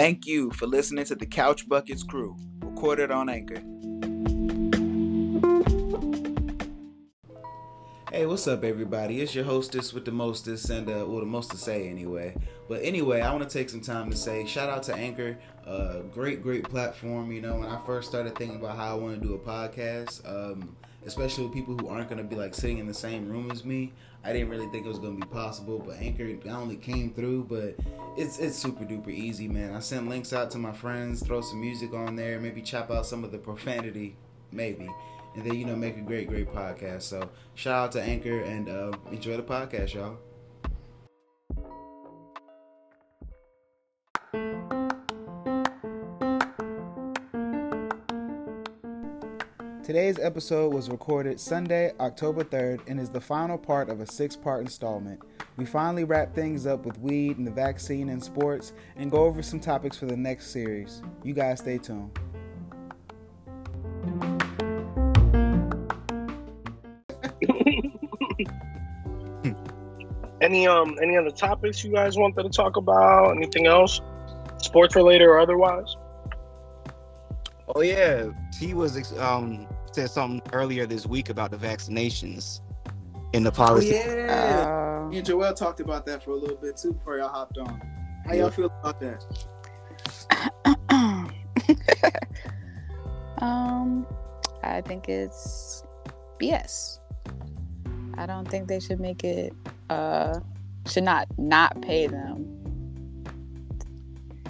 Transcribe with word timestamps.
Thank 0.00 0.28
you 0.28 0.52
for 0.52 0.68
listening 0.68 1.04
to 1.06 1.16
the 1.16 1.26
Couch 1.26 1.68
Buckets 1.68 2.04
crew, 2.04 2.36
recorded 2.60 3.10
on 3.10 3.28
Anchor. 3.28 3.56
Hey, 8.12 8.24
what's 8.24 8.46
up, 8.46 8.62
everybody? 8.62 9.20
It's 9.20 9.34
your 9.34 9.44
hostess 9.44 9.92
with 9.92 10.04
the 10.04 10.12
mostest, 10.12 10.70
and 10.70 10.88
uh, 10.88 11.04
well, 11.04 11.18
the 11.18 11.26
most 11.26 11.50
to 11.50 11.56
say 11.56 11.88
anyway. 11.88 12.36
But 12.68 12.84
anyway, 12.84 13.22
I 13.22 13.32
want 13.32 13.50
to 13.50 13.52
take 13.52 13.68
some 13.68 13.80
time 13.80 14.08
to 14.08 14.16
say 14.16 14.46
shout 14.46 14.70
out 14.70 14.84
to 14.84 14.94
Anchor, 14.94 15.36
uh, 15.66 16.02
great, 16.12 16.44
great 16.44 16.62
platform. 16.62 17.32
You 17.32 17.42
know, 17.42 17.56
when 17.56 17.68
I 17.68 17.84
first 17.84 18.08
started 18.08 18.36
thinking 18.36 18.60
about 18.60 18.76
how 18.76 18.92
I 18.92 18.94
want 18.94 19.20
to 19.20 19.26
do 19.26 19.34
a 19.34 19.38
podcast, 19.40 20.24
um, 20.24 20.76
especially 21.08 21.44
with 21.44 21.52
people 21.52 21.76
who 21.76 21.88
aren't 21.88 22.08
to 22.08 22.22
be 22.22 22.36
like 22.36 22.54
sitting 22.54 22.78
in 22.78 22.86
the 22.86 22.94
same 22.94 23.28
room 23.28 23.50
as 23.50 23.64
me, 23.64 23.92
I 24.24 24.32
didn't 24.32 24.48
really 24.48 24.68
think 24.68 24.86
it 24.86 24.88
was 24.88 24.98
to 25.00 25.10
be 25.10 25.26
possible. 25.26 25.82
But 25.84 25.96
Anchor 25.96 26.24
not 26.44 26.60
only 26.60 26.76
came 26.76 27.12
through, 27.12 27.44
but 27.44 27.74
it's 28.16 28.38
it's 28.38 28.56
super 28.56 28.84
duper 28.84 29.08
easy, 29.08 29.48
man. 29.48 29.74
I 29.74 29.80
sent 29.80 30.08
links 30.08 30.32
out 30.32 30.50
to 30.52 30.58
my 30.58 30.72
friends, 30.72 31.26
throw 31.26 31.40
some 31.40 31.60
music 31.60 31.92
on 31.92 32.14
there, 32.14 32.38
maybe 32.38 32.62
chop 32.62 32.90
out 32.90 33.06
some 33.06 33.24
of 33.24 33.32
the 33.32 33.38
profanity, 33.38 34.16
maybe 34.52 34.88
and 35.34 35.44
then 35.44 35.54
you 35.54 35.64
know 35.64 35.76
make 35.76 35.96
a 35.96 36.00
great 36.00 36.26
great 36.26 36.52
podcast 36.52 37.02
so 37.02 37.28
shout 37.54 37.84
out 37.84 37.92
to 37.92 38.02
anchor 38.02 38.40
and 38.40 38.68
uh, 38.68 38.90
enjoy 39.12 39.36
the 39.36 39.42
podcast 39.42 39.94
y'all 39.94 40.16
Today's 49.88 50.18
episode 50.18 50.74
was 50.74 50.90
recorded 50.90 51.40
Sunday, 51.40 51.94
October 51.98 52.44
3rd, 52.44 52.80
and 52.88 53.00
is 53.00 53.08
the 53.08 53.22
final 53.22 53.56
part 53.56 53.88
of 53.88 54.02
a 54.02 54.06
six 54.06 54.36
part 54.36 54.60
installment. 54.60 55.18
We 55.56 55.64
finally 55.64 56.04
wrap 56.04 56.34
things 56.34 56.66
up 56.66 56.84
with 56.84 56.98
weed 56.98 57.38
and 57.38 57.46
the 57.46 57.50
vaccine 57.50 58.10
and 58.10 58.22
sports 58.22 58.74
and 58.96 59.10
go 59.10 59.24
over 59.24 59.40
some 59.40 59.60
topics 59.60 59.96
for 59.96 60.04
the 60.04 60.14
next 60.14 60.48
series. 60.48 61.00
You 61.24 61.32
guys 61.32 61.60
stay 61.60 61.78
tuned. 61.78 62.10
any 70.42 70.68
um 70.68 70.98
any 71.02 71.16
other 71.16 71.30
topics 71.30 71.82
you 71.82 71.94
guys 71.94 72.18
wanted 72.18 72.42
to 72.42 72.50
talk 72.50 72.76
about? 72.76 73.34
Anything 73.34 73.66
else, 73.66 74.02
sports 74.58 74.94
related 74.94 75.24
or 75.24 75.38
otherwise? 75.38 75.96
Oh 77.74 77.80
yeah, 77.80 78.28
he 78.60 78.74
was 78.74 79.18
um 79.18 79.66
said 79.98 80.10
something 80.10 80.40
earlier 80.52 80.86
this 80.86 81.06
week 81.06 81.28
about 81.28 81.50
the 81.50 81.56
vaccinations 81.56 82.60
in 83.32 83.42
the 83.42 83.50
policy. 83.50 83.96
Oh, 83.96 84.14
yeah, 84.14 85.00
uh, 85.02 85.08
me 85.08 85.18
and 85.18 85.26
Joel 85.26 85.52
talked 85.54 85.80
about 85.80 86.06
that 86.06 86.22
for 86.22 86.30
a 86.30 86.36
little 86.36 86.56
bit 86.56 86.76
too 86.76 86.92
before 86.92 87.18
y'all 87.18 87.28
hopped 87.28 87.58
on. 87.58 87.82
How 88.24 88.34
y'all 88.34 88.50
feel 88.50 88.66
about 88.66 89.00
that? 89.00 89.24
um, 93.42 94.06
I 94.62 94.82
think 94.82 95.08
it's 95.08 95.82
BS. 96.40 97.00
I 98.14 98.26
don't 98.26 98.48
think 98.48 98.68
they 98.68 98.78
should 98.78 99.00
make 99.00 99.24
it 99.24 99.52
uh 99.90 100.38
should 100.86 101.02
not 101.02 101.26
not 101.38 101.82
pay 101.82 102.06
them 102.06 102.54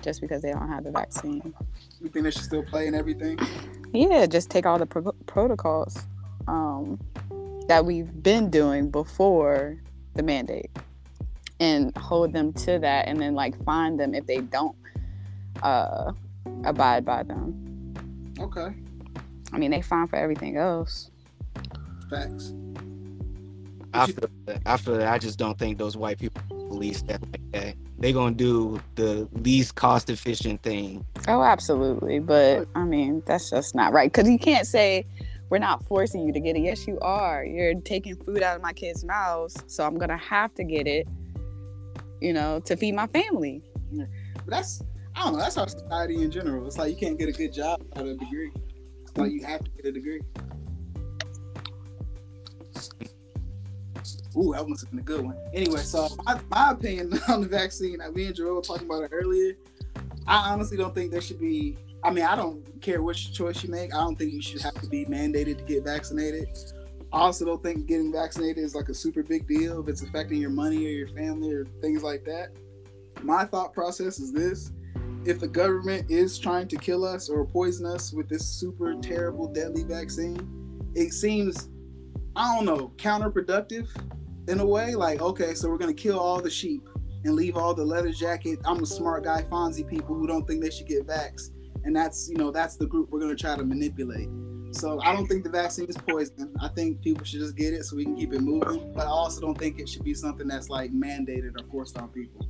just 0.03 0.21
because 0.21 0.43
they 0.43 0.53
don't 0.53 0.69
have 0.69 0.85
the 0.85 0.91
vaccine. 0.91 1.55
You 2.03 2.11
think 2.11 2.25
they 2.25 2.33
should 2.33 2.45
still 2.45 2.65
play 2.65 2.87
and 2.87 2.95
everything? 2.95 3.39
Yeah, 3.93 4.27
just 4.27 4.51
take 4.51 4.67
all 4.67 4.79
the 4.79 4.87
pro- 4.87 5.13
protocols 5.27 5.99
um, 6.47 6.99
that 7.69 7.85
we've 7.85 8.23
been 8.23 8.51
doing 8.51 8.91
before 8.91 9.77
the 10.15 10.23
mandate 10.23 10.71
and 11.61 11.97
hold 11.97 12.33
them 12.33 12.53
to 12.53 12.79
that, 12.79 13.09
and 13.09 13.21
then 13.21 13.35
like 13.35 13.63
find 13.65 13.99
them 13.99 14.15
if 14.15 14.27
they 14.27 14.41
don't 14.41 14.77
uh, 15.63 16.13
abide 16.65 17.05
by 17.05 17.23
them. 17.23 17.95
Okay. 18.39 18.75
I 19.53 19.59
mean, 19.59 19.71
they 19.71 19.83
fine 19.83 20.07
for 20.07 20.17
everything 20.17 20.57
else. 20.57 21.11
Facts. 22.11 22.55
After 23.95 24.29
after 24.67 24.97
that, 24.99 25.13
I 25.13 25.19
just 25.19 25.39
don't 25.39 25.59
think 25.59 25.79
those 25.79 25.97
white 25.97 26.19
people 26.19 26.43
police 26.69 27.03
that 27.03 27.21
like 27.23 27.53
that. 27.53 27.75
They're 27.99 28.13
gonna 28.13 28.35
do 28.35 28.81
the 28.95 29.29
least 29.33 29.75
cost 29.75 30.11
efficient 30.11 30.63
thing. 30.63 31.05
Oh, 31.27 31.43
absolutely. 31.43 32.21
But 32.21 32.69
I 32.75 32.85
mean, 32.85 33.23
that's 33.27 33.51
just 33.51 33.75
not 33.75 33.93
right. 33.93 34.13
Cause 34.13 34.29
you 34.29 34.39
can't 34.39 34.67
say 34.67 35.07
we're 35.51 35.59
not 35.59 35.85
forcing 35.85 36.27
you 36.27 36.33
to 36.33 36.41
get 36.41 36.57
it. 36.57 36.61
Yes, 36.61 36.87
you 36.87 36.99
are. 37.01 37.45
You're 37.45 37.75
taking 37.81 38.17
food 38.17 38.43
out 38.43 38.57
of 38.57 38.63
my 38.63 38.73
kids' 38.73 39.05
mouths, 39.05 39.57
so 39.67 39.85
I'm 39.85 39.99
gonna 39.99 40.19
have 40.19 40.55
to 40.55 40.65
get 40.65 40.87
it, 40.87 41.09
you 42.21 42.33
know, 42.33 42.61
to 42.61 42.77
feed 42.77 42.95
my 42.95 43.07
family. 43.09 43.63
Yeah. 43.91 44.05
But 44.35 44.47
that's 44.47 44.83
I 45.17 45.25
don't 45.25 45.33
know, 45.33 45.39
that's 45.41 45.57
our 45.57 45.69
society 45.69 46.23
in 46.23 46.31
general. 46.31 46.67
It's 46.67 46.79
like 46.79 46.91
you 46.91 46.97
can't 46.97 47.19
get 47.19 47.29
a 47.29 47.33
good 47.33 47.53
job 47.53 47.83
without 47.83 48.07
a 48.07 48.15
degree. 48.15 48.53
It's 49.03 49.17
like 49.17 49.33
you 49.33 49.45
have 49.45 49.65
to 49.65 49.71
get 49.71 49.87
a 49.87 49.93
degree. 49.93 50.21
Ooh, 54.37 54.53
that 54.53 54.69
must 54.69 54.83
have 54.83 54.91
been 54.91 55.01
a 55.01 55.03
good 55.03 55.25
one. 55.25 55.37
Anyway, 55.55 55.81
so 55.81 56.09
my, 56.25 56.39
my 56.51 56.71
opinion 56.73 57.19
on 57.29 57.41
the 57.41 57.49
vaccine, 57.49 57.99
me 58.15 58.27
and 58.27 58.39
were 58.39 58.61
talking 58.61 58.87
about 58.87 59.05
it 59.05 59.11
earlier. 59.13 59.57
I 60.27 60.53
honestly 60.53 60.77
don't 60.77 60.95
think 60.95 61.11
there 61.11 61.21
should 61.21 61.41
be. 61.41 61.79
I 62.05 62.11
mean, 62.11 62.25
I 62.25 62.37
don't 62.37 62.81
care 62.81 63.03
which 63.03 63.33
choice 63.33 63.63
you 63.65 63.71
make. 63.71 63.95
I 63.95 63.99
don't 63.99 64.17
think 64.17 64.33
you 64.33 64.43
should 64.43 64.61
have 64.61 64.81
to 64.81 64.87
be 64.87 65.05
mandated 65.07 65.59
to 65.59 65.65
get 65.65 65.85
vaccinated. 65.85 66.49
I 67.13 67.21
also 67.21 67.47
don't 67.47 67.63
think 67.63 67.87
getting 67.87 68.13
vaccinated 68.13 68.63
is 68.63 68.75
like 68.75 68.89
a 68.91 68.95
super 68.95 69.23
big 69.23 69.49
deal 69.49 69.81
if 69.81 69.89
it's 69.89 70.03
affecting 70.03 70.41
your 70.41 70.51
money 70.51 70.87
or 70.87 70.91
your 70.91 71.09
family 71.09 71.53
or 71.53 71.65
things 71.81 72.03
like 72.03 72.25
that. 72.27 72.51
My 73.23 73.47
thought 73.47 73.73
process 73.73 74.21
is 74.21 74.33
this 74.33 74.73
if 75.25 75.41
the 75.41 75.49
government 75.49 76.11
is 76.11 76.39
trying 76.39 76.69
to 76.69 76.77
kill 76.77 77.05
us 77.05 77.29
or 77.29 77.45
poison 77.45 77.87
us 77.87 78.13
with 78.13 78.29
this 78.29 78.47
super 78.47 78.95
terrible, 78.95 79.49
deadly 79.49 79.83
vaccine, 79.83 80.39
it 80.95 81.13
seems, 81.13 81.69
I 82.37 82.55
don't 82.55 82.65
know, 82.65 82.93
counterproductive 82.97 83.89
in 84.49 84.61
a 84.61 84.67
way. 84.67 84.95
Like, 84.95 85.21
okay, 85.21 85.55
so 85.55 85.69
we're 85.69 85.79
gonna 85.79 85.95
kill 85.95 86.19
all 86.19 86.41
the 86.41 86.51
sheep 86.51 86.89
and 87.25 87.35
leave 87.35 87.57
all 87.57 87.75
the 87.75 87.85
leather 87.85 88.11
jacket. 88.11 88.59
I'm 88.65 88.83
a 88.83 88.87
smart 88.87 89.25
guy, 89.25 89.43
Fonzie 89.43 89.87
people 89.87 90.15
who 90.15 90.27
don't 90.27 90.47
think 90.47 90.63
they 90.63 90.71
should 90.71 90.87
get 90.87 91.07
vaxxed, 91.07 91.51
and 91.85 91.95
that's 91.95 92.29
you 92.29 92.37
know 92.37 92.51
that's 92.51 92.77
the 92.77 92.87
group 92.87 93.11
we're 93.11 93.21
gonna 93.21 93.37
try 93.37 93.57
to 93.57 93.65
manipulate. 93.65 94.29
So 94.71 95.01
I 95.01 95.15
don't 95.15 95.27
think 95.27 95.45
the 95.45 95.51
vaccine 95.51 95.87
is 95.87 95.97
poison. 95.97 96.55
I 96.61 96.69
think 96.69 97.01
people 97.03 97.25
should 97.25 97.41
just 97.41 97.57
get 97.57 97.73
it 97.73 97.85
so 97.85 97.97
we 97.97 98.05
can 98.05 98.17
keep 98.17 98.35
it 98.35 98.41
moving. 98.41 98.93
But 98.95 99.07
I 99.07 99.11
also 99.11 99.41
don't 99.41 99.57
think 99.57 99.81
it 99.81 99.89
should 99.89 100.05
be 100.05 100.15
something 100.15 100.47
that's 100.47 100.69
like 100.69 100.93
mandated 100.93 101.59
or 101.59 101.67
forced 101.71 101.97
on 101.99 102.09
people. 102.09 102.47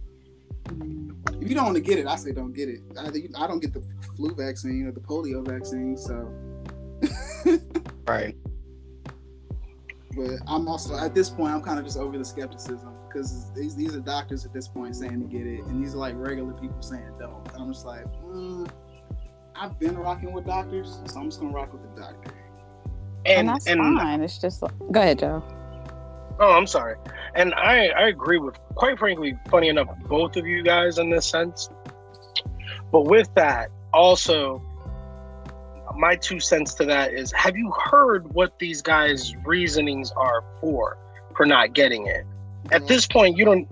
If 1.40 1.48
you 1.48 1.54
don't 1.54 1.66
want 1.66 1.76
to 1.76 1.82
get 1.82 1.98
it, 1.98 2.06
I 2.06 2.16
say 2.16 2.32
don't 2.32 2.52
get 2.52 2.68
it. 2.68 2.80
I, 2.98 3.06
I 3.42 3.46
don't 3.46 3.60
get 3.60 3.72
the 3.72 3.82
flu 4.16 4.34
vaccine 4.34 4.86
or 4.86 4.92
the 4.92 5.00
polio 5.00 5.46
vaccine, 5.46 5.96
so. 5.96 6.32
right. 8.06 8.36
But 10.18 10.40
I'm 10.48 10.66
also 10.66 10.96
at 10.96 11.14
this 11.14 11.30
point 11.30 11.54
I'm 11.54 11.62
kind 11.62 11.78
of 11.78 11.84
just 11.84 11.96
over 11.96 12.18
the 12.18 12.24
skepticism 12.24 12.92
because 13.06 13.52
these 13.52 13.76
these 13.76 13.94
are 13.94 14.00
doctors 14.00 14.44
at 14.44 14.52
this 14.52 14.66
point 14.66 14.96
saying 14.96 15.20
to 15.20 15.26
get 15.28 15.46
it, 15.46 15.60
and 15.66 15.82
these 15.82 15.94
are 15.94 15.98
like 15.98 16.14
regular 16.16 16.52
people 16.54 16.82
saying 16.82 17.12
don't. 17.20 17.46
And 17.52 17.62
I'm 17.62 17.72
just 17.72 17.86
like, 17.86 18.04
mm, 18.24 18.68
I've 19.54 19.78
been 19.78 19.96
rocking 19.96 20.32
with 20.32 20.44
doctors, 20.44 20.98
so 21.06 21.20
I'm 21.20 21.28
just 21.28 21.40
gonna 21.40 21.52
rock 21.52 21.72
with 21.72 21.82
the 21.82 22.00
doctor. 22.00 22.34
And, 23.26 23.40
and 23.40 23.48
that's 23.48 23.68
and, 23.68 23.80
fine. 23.80 24.20
It's 24.20 24.38
just 24.38 24.60
like, 24.60 24.72
go 24.90 25.00
ahead, 25.00 25.20
Joe. 25.20 25.44
Oh, 26.40 26.52
I'm 26.52 26.66
sorry. 26.66 26.96
And 27.36 27.54
I 27.54 27.88
I 27.88 28.08
agree 28.08 28.38
with 28.38 28.58
quite 28.74 28.98
frankly, 28.98 29.38
funny 29.48 29.68
enough, 29.68 29.88
both 30.08 30.36
of 30.36 30.48
you 30.48 30.64
guys 30.64 30.98
in 30.98 31.10
this 31.10 31.26
sense. 31.26 31.70
But 32.90 33.02
with 33.02 33.32
that, 33.36 33.70
also 33.92 34.62
my 35.98 36.14
two 36.14 36.38
cents 36.38 36.74
to 36.74 36.84
that 36.86 37.12
is 37.12 37.32
have 37.32 37.56
you 37.56 37.72
heard 37.72 38.32
what 38.32 38.58
these 38.58 38.80
guys' 38.80 39.34
reasonings 39.44 40.12
are 40.12 40.44
for 40.60 40.96
for 41.36 41.44
not 41.44 41.74
getting 41.74 42.06
it? 42.06 42.24
At 42.70 42.82
mm. 42.82 42.88
this 42.88 43.06
point, 43.06 43.36
you 43.36 43.44
don't 43.44 43.68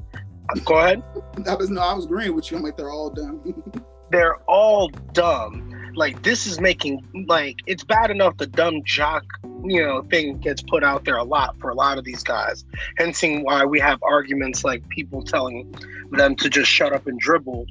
go 0.65 0.79
ahead. 0.79 1.03
That 1.39 1.59
was 1.59 1.69
no, 1.69 1.83
I 1.83 1.93
was 1.93 2.07
agreeing 2.07 2.35
with 2.35 2.51
you. 2.51 2.57
I'm 2.57 2.63
like 2.63 2.77
they're 2.77 2.91
all 2.91 3.11
dumb. 3.11 3.63
they're 4.11 4.37
all 4.49 4.89
dumb. 5.13 5.93
Like 5.95 6.23
this 6.23 6.47
is 6.47 6.61
making 6.61 7.07
like 7.29 7.57
it's 7.67 7.85
bad 7.85 8.11
enough 8.11 8.39
the 8.39 8.47
dumb 8.47 8.83
jock 8.85 9.23
you 9.65 9.85
know 9.85 10.03
thing 10.03 10.39
gets 10.39 10.63
put 10.63 10.83
out 10.83 11.05
there 11.05 11.17
a 11.17 11.25
lot 11.25 11.57
for 11.61 11.71
a 11.71 11.75
lot 11.75 11.99
of 11.99 12.05
these 12.05 12.23
guys. 12.23 12.65
Hence 12.97 13.23
why 13.23 13.65
we 13.65 13.79
have 13.81 14.03
arguments 14.03 14.65
like 14.65 14.87
people 14.89 15.23
telling 15.23 15.75
them 16.11 16.37
to 16.37 16.49
just 16.49 16.71
shut 16.71 16.93
up 16.93 17.07
and 17.07 17.19
dribble 17.21 17.67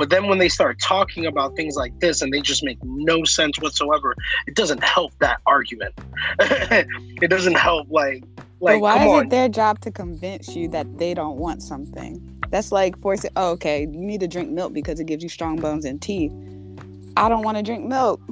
but 0.00 0.08
then 0.08 0.28
when 0.28 0.38
they 0.38 0.48
start 0.48 0.78
talking 0.80 1.26
about 1.26 1.54
things 1.56 1.76
like 1.76 2.00
this 2.00 2.22
and 2.22 2.32
they 2.32 2.40
just 2.40 2.64
make 2.64 2.82
no 2.82 3.22
sense 3.22 3.60
whatsoever, 3.60 4.16
it 4.46 4.56
doesn't 4.56 4.82
help 4.82 5.12
that 5.18 5.42
argument. 5.44 5.92
it 6.40 7.28
doesn't 7.28 7.58
help 7.58 7.86
like 7.90 8.24
like 8.60 8.76
but 8.76 8.80
why 8.80 9.04
is 9.04 9.12
on. 9.12 9.26
it 9.26 9.30
their 9.30 9.50
job 9.50 9.78
to 9.80 9.90
convince 9.90 10.56
you 10.56 10.68
that 10.68 10.96
they 10.96 11.12
don't 11.12 11.36
want 11.36 11.62
something? 11.62 12.40
That's 12.48 12.72
like 12.72 12.98
forcing 13.02 13.30
oh, 13.36 13.50
okay, 13.50 13.82
you 13.82 13.88
need 13.88 14.20
to 14.20 14.26
drink 14.26 14.50
milk 14.50 14.72
because 14.72 15.00
it 15.00 15.04
gives 15.04 15.22
you 15.22 15.28
strong 15.28 15.60
bones 15.60 15.84
and 15.84 16.00
teeth. 16.00 16.32
I 17.18 17.28
don't 17.28 17.42
want 17.42 17.58
to 17.58 17.62
drink 17.62 17.84
milk. 17.84 18.22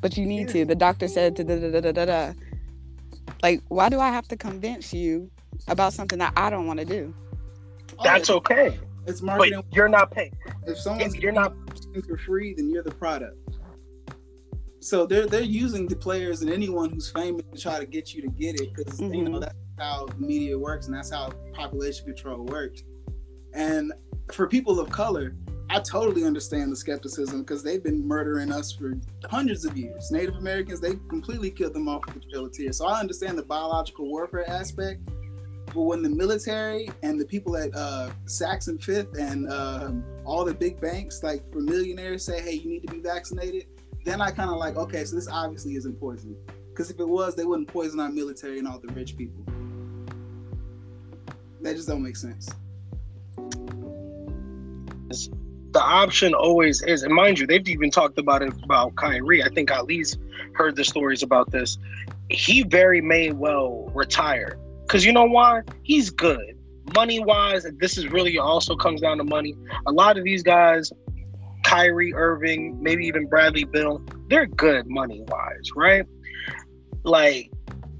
But 0.00 0.16
you 0.16 0.26
need 0.26 0.48
to. 0.48 0.64
The 0.64 0.74
doctor 0.74 1.06
said 1.06 1.34
da 1.34 1.44
da 1.44 1.60
da 1.60 1.80
da 1.80 1.92
da 1.92 2.04
da. 2.06 2.32
Like, 3.40 3.62
why 3.68 3.88
do 3.88 4.00
I 4.00 4.08
have 4.08 4.26
to 4.26 4.36
convince 4.36 4.92
you 4.92 5.30
about 5.68 5.92
something 5.92 6.18
that 6.18 6.32
I 6.36 6.50
don't 6.50 6.66
want 6.66 6.80
to 6.80 6.84
do? 6.84 7.14
That's 8.02 8.30
okay 8.30 8.76
It's 9.06 9.22
marketing. 9.22 9.62
But 9.68 9.76
you're 9.76 9.88
not 9.88 10.10
paying. 10.10 10.36
If 10.66 10.78
someone's 10.78 11.14
If 11.14 11.20
you're 11.20 11.32
not 11.32 11.54
for 12.06 12.18
free, 12.18 12.54
then 12.54 12.70
you're 12.70 12.82
the 12.82 12.90
product. 12.90 13.36
So 14.80 15.04
they're 15.04 15.26
they're 15.26 15.42
using 15.42 15.86
the 15.86 15.96
players 15.96 16.40
and 16.42 16.50
anyone 16.50 16.90
who's 16.90 17.10
famous 17.10 17.44
to 17.52 17.60
try 17.60 17.78
to 17.78 17.86
get 17.86 18.14
you 18.14 18.22
to 18.22 18.28
get 18.28 18.60
it 18.60 18.74
because 18.74 18.98
you 18.98 19.08
know 19.08 19.30
mm-hmm. 19.30 19.40
that's 19.40 19.54
how 19.78 20.08
media 20.18 20.58
works 20.58 20.86
and 20.86 20.94
that's 20.94 21.10
how 21.10 21.30
population 21.52 22.06
control 22.06 22.44
works. 22.46 22.82
And 23.52 23.92
for 24.32 24.46
people 24.46 24.80
of 24.80 24.88
color, 24.90 25.36
I 25.68 25.78
totally 25.80 26.24
understand 26.24 26.72
the 26.72 26.76
skepticism 26.76 27.42
because 27.42 27.62
they've 27.62 27.82
been 27.82 28.06
murdering 28.06 28.50
us 28.50 28.72
for 28.72 28.98
hundreds 29.30 29.64
of 29.64 29.76
years. 29.76 30.10
Native 30.10 30.34
Americans, 30.36 30.80
they 30.80 30.94
completely 31.08 31.50
killed 31.50 31.74
them 31.74 31.88
off 31.88 32.04
with 32.06 32.14
the 32.14 32.30
Trail 32.30 32.46
of 32.46 32.52
Tears. 32.52 32.78
So 32.78 32.86
I 32.86 32.98
understand 32.98 33.38
the 33.38 33.44
biological 33.44 34.06
warfare 34.06 34.48
aspect. 34.50 35.08
But 35.74 35.82
when 35.82 36.02
the 36.02 36.08
military 36.08 36.90
and 37.02 37.20
the 37.20 37.24
people 37.24 37.56
at 37.56 37.70
uh, 37.74 38.10
Saks 38.26 38.66
and 38.66 38.82
Fifth 38.82 39.16
and 39.16 39.48
uh, 39.48 39.92
all 40.24 40.44
the 40.44 40.54
big 40.54 40.80
banks, 40.80 41.22
like 41.22 41.48
for 41.52 41.60
millionaires, 41.60 42.24
say, 42.24 42.40
"Hey, 42.40 42.54
you 42.54 42.68
need 42.68 42.86
to 42.86 42.92
be 42.92 43.00
vaccinated," 43.00 43.66
then 44.04 44.20
I 44.20 44.30
kind 44.30 44.50
of 44.50 44.56
like, 44.56 44.76
okay, 44.76 45.04
so 45.04 45.14
this 45.14 45.28
obviously 45.28 45.76
isn't 45.76 45.98
poison. 46.00 46.36
Because 46.70 46.90
if 46.90 46.98
it 46.98 47.08
was, 47.08 47.36
they 47.36 47.44
wouldn't 47.44 47.68
poison 47.68 48.00
our 48.00 48.10
military 48.10 48.58
and 48.58 48.66
all 48.66 48.78
the 48.78 48.92
rich 48.94 49.16
people. 49.16 49.44
That 51.60 51.76
just 51.76 51.86
don't 51.86 52.02
make 52.02 52.16
sense. 52.16 52.48
the 55.72 55.80
option 55.80 56.34
always 56.34 56.82
is, 56.82 57.04
and 57.04 57.14
mind 57.14 57.38
you, 57.38 57.46
they've 57.46 57.68
even 57.68 57.90
talked 57.90 58.18
about 58.18 58.42
it 58.42 58.52
about 58.64 58.96
Kyrie. 58.96 59.42
I 59.42 59.48
think 59.50 59.70
Ali's 59.70 60.18
heard 60.54 60.74
the 60.74 60.84
stories 60.84 61.22
about 61.22 61.52
this. 61.52 61.78
He 62.28 62.62
very 62.64 63.00
may 63.00 63.30
well 63.30 63.90
retire 63.94 64.58
because 64.90 65.04
you 65.04 65.12
know 65.12 65.24
why? 65.24 65.62
He's 65.84 66.10
good 66.10 66.56
money 66.96 67.20
wise. 67.20 67.64
This 67.78 67.96
is 67.96 68.08
really 68.08 68.38
also 68.38 68.74
comes 68.74 69.00
down 69.00 69.18
to 69.18 69.24
money. 69.24 69.54
A 69.86 69.92
lot 69.92 70.18
of 70.18 70.24
these 70.24 70.42
guys, 70.42 70.92
Kyrie 71.64 72.12
Irving, 72.12 72.76
maybe 72.82 73.06
even 73.06 73.28
Bradley 73.28 73.62
Beal, 73.62 74.02
they're 74.28 74.46
good 74.46 74.88
money 74.88 75.22
wise, 75.28 75.70
right? 75.76 76.04
Like 77.04 77.52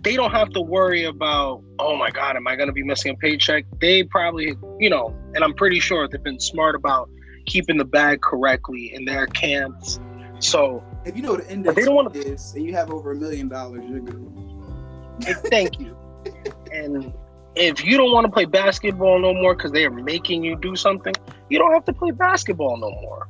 they 0.03 0.17
don't 0.17 0.33
have 0.33 0.51
to 0.51 0.61
worry 0.61 1.05
about, 1.05 1.63
oh 1.79 1.95
my 1.97 2.11
God, 2.11 2.35
am 2.35 2.49
I 2.49 2.57
going 2.57 2.67
to 2.67 2.73
be 2.73 2.83
missing 2.83 3.13
a 3.13 3.17
paycheck? 3.17 3.67
They 3.81 4.03
probably, 4.03 4.57
you 4.81 4.91
know, 4.91 5.15
and 5.37 5.45
I'm 5.45 5.55
pretty 5.55 5.79
sure 5.79 6.09
they've 6.09 6.21
been 6.25 6.41
smart 6.41 6.75
about 6.75 7.09
keeping 7.47 7.77
the 7.77 7.85
bag 7.85 8.21
correctly 8.21 8.93
in 8.95 9.05
their 9.05 9.29
camps. 9.29 10.01
So 10.41 10.83
If 11.05 11.15
you 11.15 11.23
know 11.23 11.37
the 11.37 11.49
index 11.53 11.77
they 11.77 11.85
don't 11.85 11.95
wanna- 11.95 12.11
is 12.19 12.53
and 12.57 12.65
you 12.65 12.73
have 12.73 12.91
over 12.91 13.13
a 13.13 13.17
million 13.17 13.49
dollars, 13.49 13.85
you're 13.89 14.01
good. 14.01 15.37
thank 15.51 15.79
you. 15.79 15.97
And 16.73 17.13
if 17.57 17.85
you 17.85 17.97
don't 17.97 18.13
want 18.13 18.27
to 18.27 18.33
play 18.33 18.45
basketball 18.45 19.19
no 19.19 19.35
more 19.35 19.55
because 19.55 19.73
they 19.73 19.85
are 19.85 19.91
making 19.91 20.45
you 20.45 20.57
do 20.57 20.77
something, 20.77 21.15
you 21.49 21.59
don't 21.59 21.73
have 21.73 21.85
to 21.87 21.93
play 21.93 22.11
basketball 22.13 22.77
no 22.77 22.91
more. 22.91 23.29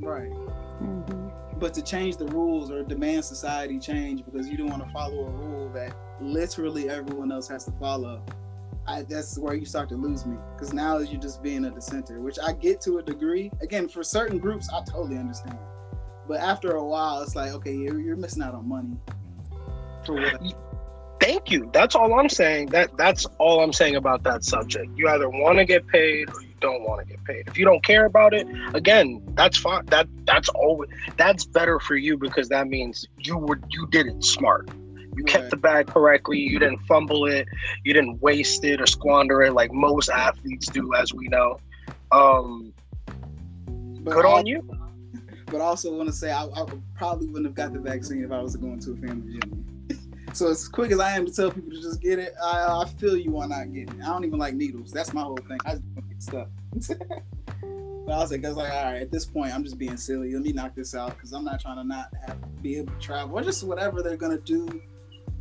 Right. 0.00 0.30
Mhm. 0.82 1.32
But 1.58 1.74
to 1.74 1.82
change 1.82 2.16
the 2.16 2.26
rules 2.26 2.70
or 2.70 2.82
demand 2.82 3.24
society 3.24 3.78
change 3.78 4.24
because 4.24 4.48
you 4.48 4.56
don't 4.56 4.70
want 4.70 4.84
to 4.84 4.90
follow 4.90 5.26
a 5.26 5.30
rule 5.30 5.68
that 5.74 5.94
literally 6.20 6.88
everyone 6.88 7.30
else 7.30 7.48
has 7.48 7.64
to 7.66 7.72
follow, 7.72 8.22
I, 8.86 9.02
that's 9.02 9.38
where 9.38 9.54
you 9.54 9.66
start 9.66 9.88
to 9.90 9.96
lose 9.96 10.26
me. 10.26 10.36
Because 10.54 10.72
now 10.72 10.98
you're 10.98 11.20
just 11.20 11.42
being 11.42 11.66
a 11.66 11.70
dissenter, 11.70 12.20
which 12.20 12.38
I 12.42 12.52
get 12.52 12.80
to 12.82 12.98
a 12.98 13.02
degree. 13.02 13.50
Again, 13.60 13.88
for 13.88 14.02
certain 14.02 14.38
groups, 14.38 14.68
I 14.72 14.82
totally 14.84 15.18
understand. 15.18 15.58
But 16.26 16.40
after 16.40 16.72
a 16.72 16.84
while, 16.84 17.22
it's 17.22 17.36
like, 17.36 17.52
okay, 17.52 17.74
you're, 17.74 18.00
you're 18.00 18.16
missing 18.16 18.42
out 18.42 18.54
on 18.54 18.68
money. 18.68 18.96
For 20.04 20.14
what? 20.14 20.40
Thank 21.30 21.48
you. 21.48 21.70
That's 21.72 21.94
all 21.94 22.18
I'm 22.18 22.28
saying. 22.28 22.70
That 22.70 22.96
that's 22.96 23.24
all 23.38 23.60
I'm 23.60 23.72
saying 23.72 23.94
about 23.94 24.24
that 24.24 24.42
subject. 24.42 24.90
You 24.96 25.08
either 25.10 25.28
want 25.28 25.58
to 25.58 25.64
get 25.64 25.86
paid 25.86 26.28
or 26.28 26.42
you 26.42 26.54
don't 26.58 26.82
want 26.82 27.02
to 27.02 27.06
get 27.06 27.24
paid. 27.24 27.46
If 27.46 27.56
you 27.56 27.64
don't 27.64 27.84
care 27.84 28.06
about 28.06 28.34
it, 28.34 28.48
again, 28.74 29.22
that's 29.34 29.56
fine. 29.56 29.86
That 29.86 30.08
that's 30.26 30.48
always 30.48 30.90
that's 31.16 31.44
better 31.44 31.78
for 31.78 31.94
you 31.94 32.18
because 32.18 32.48
that 32.48 32.66
means 32.66 33.06
you 33.16 33.38
were 33.38 33.60
you 33.68 33.86
did 33.90 34.08
it 34.08 34.24
smart. 34.24 34.70
You 35.16 35.22
kept 35.22 35.44
Right. 35.44 35.50
the 35.50 35.56
bag 35.56 35.86
correctly. 35.86 36.38
You 36.38 36.58
didn't 36.58 36.80
fumble 36.88 37.26
it. 37.26 37.46
You 37.84 37.92
didn't 37.92 38.20
waste 38.20 38.64
it 38.64 38.80
or 38.80 38.86
squander 38.88 39.40
it 39.42 39.52
like 39.52 39.72
most 39.72 40.10
athletes 40.10 40.66
do, 40.66 40.94
as 40.94 41.14
we 41.14 41.28
know. 41.28 41.60
Um, 42.10 42.72
But 44.00 44.14
good 44.14 44.26
on 44.26 44.46
you. 44.46 44.68
But 45.46 45.60
I 45.60 45.64
also 45.64 45.96
want 45.96 46.08
to 46.08 46.12
say 46.12 46.32
I, 46.32 46.46
I 46.46 46.66
probably 46.96 47.28
wouldn't 47.28 47.46
have 47.46 47.54
got 47.54 47.72
the 47.72 47.78
vaccine 47.78 48.24
if 48.24 48.32
I 48.32 48.42
was 48.42 48.56
going 48.56 48.80
to 48.80 48.92
a 48.94 48.96
family 48.96 49.28
reunion. 49.28 49.79
So 50.32 50.48
as 50.48 50.68
quick 50.68 50.92
as 50.92 51.00
I 51.00 51.16
am 51.16 51.26
to 51.26 51.32
tell 51.32 51.50
people 51.50 51.70
to 51.70 51.80
just 51.80 52.00
get 52.00 52.18
it, 52.18 52.34
I, 52.42 52.82
I 52.82 52.84
feel 52.98 53.16
you 53.16 53.36
on 53.38 53.50
not 53.50 53.72
getting 53.72 53.98
it. 53.98 54.02
I 54.02 54.06
don't 54.06 54.24
even 54.24 54.38
like 54.38 54.54
needles. 54.54 54.92
That's 54.92 55.12
my 55.12 55.22
whole 55.22 55.36
thing. 55.36 55.58
I 55.64 55.72
just 55.72 55.84
to 55.96 56.02
get 56.02 56.22
stuff. 56.22 56.48
but 58.06 58.12
I 58.12 58.18
was 58.18 58.30
like, 58.30 58.44
I 58.44 58.48
was 58.48 58.56
like, 58.56 58.72
all 58.72 58.84
right, 58.84 59.02
at 59.02 59.10
this 59.10 59.26
point, 59.26 59.54
I'm 59.54 59.64
just 59.64 59.78
being 59.78 59.96
silly. 59.96 60.32
Let 60.32 60.42
me 60.42 60.52
knock 60.52 60.74
this 60.74 60.94
out 60.94 61.14
because 61.16 61.32
I'm 61.32 61.44
not 61.44 61.60
trying 61.60 61.76
to 61.76 61.84
not 61.84 62.12
have 62.26 62.38
be 62.62 62.76
able 62.76 62.92
to 62.92 62.98
travel 62.98 63.38
or 63.38 63.42
just 63.42 63.64
whatever 63.64 64.02
they're 64.02 64.16
gonna 64.16 64.38
do 64.38 64.82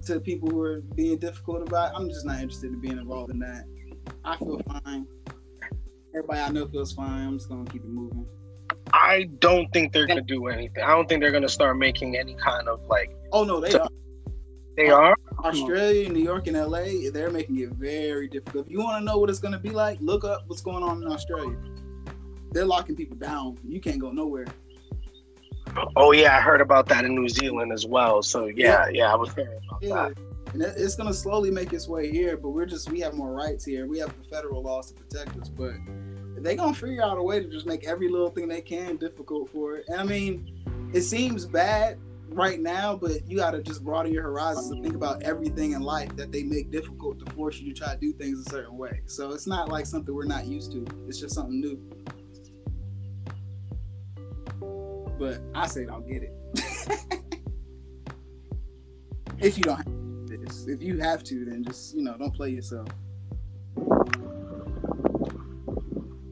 to 0.05 0.19
people 0.19 0.49
who 0.49 0.61
are 0.61 0.81
being 0.95 1.17
difficult 1.17 1.67
about. 1.67 1.91
It. 1.91 1.97
I'm 1.97 2.09
just 2.09 2.25
not 2.25 2.39
interested 2.39 2.71
in 2.71 2.79
being 2.79 2.97
involved 2.97 3.31
in 3.31 3.39
that. 3.39 3.65
I 4.23 4.37
feel 4.37 4.59
fine. 4.83 5.05
Everybody 6.15 6.39
I 6.39 6.49
know 6.49 6.67
feels 6.67 6.93
fine. 6.93 7.27
I'm 7.27 7.37
just 7.37 7.49
gonna 7.49 7.69
keep 7.69 7.83
it 7.83 7.89
moving. 7.89 8.25
I 8.91 9.29
don't 9.39 9.71
think 9.71 9.93
they're 9.93 10.07
gonna 10.07 10.21
do 10.21 10.47
anything. 10.47 10.83
I 10.83 10.89
don't 10.89 11.07
think 11.07 11.21
they're 11.21 11.31
gonna 11.31 11.49
start 11.49 11.77
making 11.77 12.17
any 12.17 12.35
kind 12.35 12.67
of 12.67 12.81
like 12.87 13.15
Oh 13.31 13.43
no, 13.43 13.59
they 13.59 13.77
are. 13.77 13.88
They 14.79 14.89
are. 14.89 15.13
Australia, 15.39 16.09
New 16.09 16.23
York, 16.23 16.47
and 16.47 16.57
LA, 16.57 17.09
they're 17.11 17.29
making 17.29 17.59
it 17.59 17.69
very 17.71 18.27
difficult. 18.27 18.65
If 18.65 18.71
you 18.71 18.79
want 18.79 19.01
to 19.01 19.05
know 19.05 19.17
what 19.17 19.29
it's 19.29 19.39
going 19.39 19.51
to 19.51 19.59
be 19.59 19.71
like, 19.71 19.97
look 19.99 20.23
up 20.23 20.43
what's 20.47 20.61
going 20.61 20.83
on 20.83 21.03
in 21.03 21.11
Australia. 21.11 21.57
They're 22.51 22.65
locking 22.65 22.95
people 22.95 23.17
down. 23.17 23.57
You 23.67 23.79
can't 23.81 23.99
go 23.99 24.11
nowhere. 24.11 24.47
Oh 25.95 26.13
yeah, 26.13 26.35
I 26.37 26.41
heard 26.41 26.61
about 26.61 26.87
that 26.87 27.05
in 27.05 27.13
New 27.13 27.29
Zealand 27.29 27.71
as 27.71 27.85
well. 27.85 28.23
So 28.23 28.47
yeah, 28.47 28.87
yeah, 28.87 29.11
I 29.11 29.15
was 29.15 29.33
hearing 29.33 29.59
about 29.67 29.83
Yeah. 29.83 30.09
that. 30.09 30.53
And 30.53 30.63
it's 30.63 30.95
going 30.95 31.07
to 31.07 31.13
slowly 31.13 31.51
make 31.51 31.73
its 31.73 31.87
way 31.87 32.09
here, 32.09 32.35
but 32.35 32.49
we're 32.49 32.65
just, 32.65 32.89
we 32.89 32.99
have 33.01 33.13
more 33.13 33.31
rights 33.33 33.63
here. 33.63 33.85
We 33.85 33.99
have 33.99 34.11
the 34.17 34.27
federal 34.29 34.63
laws 34.63 34.91
to 34.91 34.95
protect 34.95 35.37
us, 35.37 35.47
but 35.47 35.73
they're 36.39 36.55
going 36.55 36.73
to 36.73 36.79
figure 36.79 37.03
out 37.03 37.19
a 37.19 37.23
way 37.23 37.39
to 37.39 37.47
just 37.47 37.67
make 37.67 37.85
every 37.85 38.09
little 38.09 38.29
thing 38.29 38.47
they 38.47 38.61
can 38.61 38.95
difficult 38.95 39.49
for 39.49 39.75
it. 39.75 39.85
And 39.89 40.01
I 40.01 40.03
mean, 40.03 40.89
it 40.91 41.01
seems 41.01 41.45
bad 41.45 41.99
right 42.33 42.59
now, 42.59 42.95
but 42.95 43.27
you 43.27 43.37
got 43.37 43.51
to 43.51 43.61
just 43.61 43.83
broaden 43.83 44.13
your 44.13 44.23
horizons 44.23 44.71
and 44.71 44.83
think 44.83 44.95
about 44.95 45.23
everything 45.23 45.73
in 45.73 45.81
life 45.81 46.15
that 46.15 46.31
they 46.31 46.43
make 46.43 46.71
difficult 46.71 47.19
to 47.25 47.31
force 47.33 47.59
you 47.59 47.73
to 47.73 47.79
try 47.79 47.93
to 47.93 47.99
do 47.99 48.13
things 48.13 48.45
a 48.45 48.49
certain 48.49 48.77
way. 48.77 49.01
So 49.05 49.31
it's 49.31 49.47
not 49.47 49.69
like 49.69 49.85
something 49.85 50.13
we're 50.13 50.25
not 50.25 50.45
used 50.45 50.71
to. 50.73 50.85
It's 51.07 51.19
just 51.19 51.35
something 51.35 51.59
new. 51.59 51.79
But 55.19 55.41
I 55.53 55.67
say 55.67 55.85
don't 55.85 56.07
get 56.07 56.23
it. 56.23 56.33
if 59.39 59.57
you 59.57 59.63
don't 59.63 59.77
have 59.77 59.99
this. 60.29 60.67
If 60.67 60.81
you 60.81 60.97
have 60.99 61.23
to, 61.25 61.45
then 61.45 61.63
just, 61.63 61.95
you 61.95 62.03
know, 62.03 62.15
don't 62.17 62.33
play 62.33 62.49
yourself. 62.49 62.87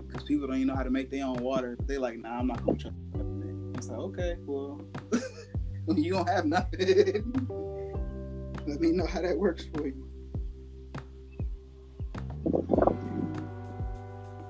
Because 0.08 0.24
people 0.26 0.48
don't 0.48 0.58
even 0.58 0.68
know 0.68 0.76
how 0.76 0.84
to 0.84 0.90
make 0.90 1.10
their 1.10 1.26
own 1.26 1.38
water. 1.38 1.78
They 1.86 1.98
like, 1.98 2.20
nah, 2.20 2.40
I'm 2.40 2.48
not 2.48 2.66
gonna 2.66 2.78
try. 2.78 2.92
It's 3.76 3.90
like, 3.90 4.00
okay, 4.00 4.38
well, 4.46 4.82
you 5.96 6.14
don't 6.14 6.28
have 6.30 6.46
nothing. 6.46 6.80
Let 8.68 8.82
me 8.82 8.92
know 8.92 9.06
how 9.06 9.22
that 9.22 9.38
works 9.38 9.66
for 9.74 9.88
you. 9.88 10.04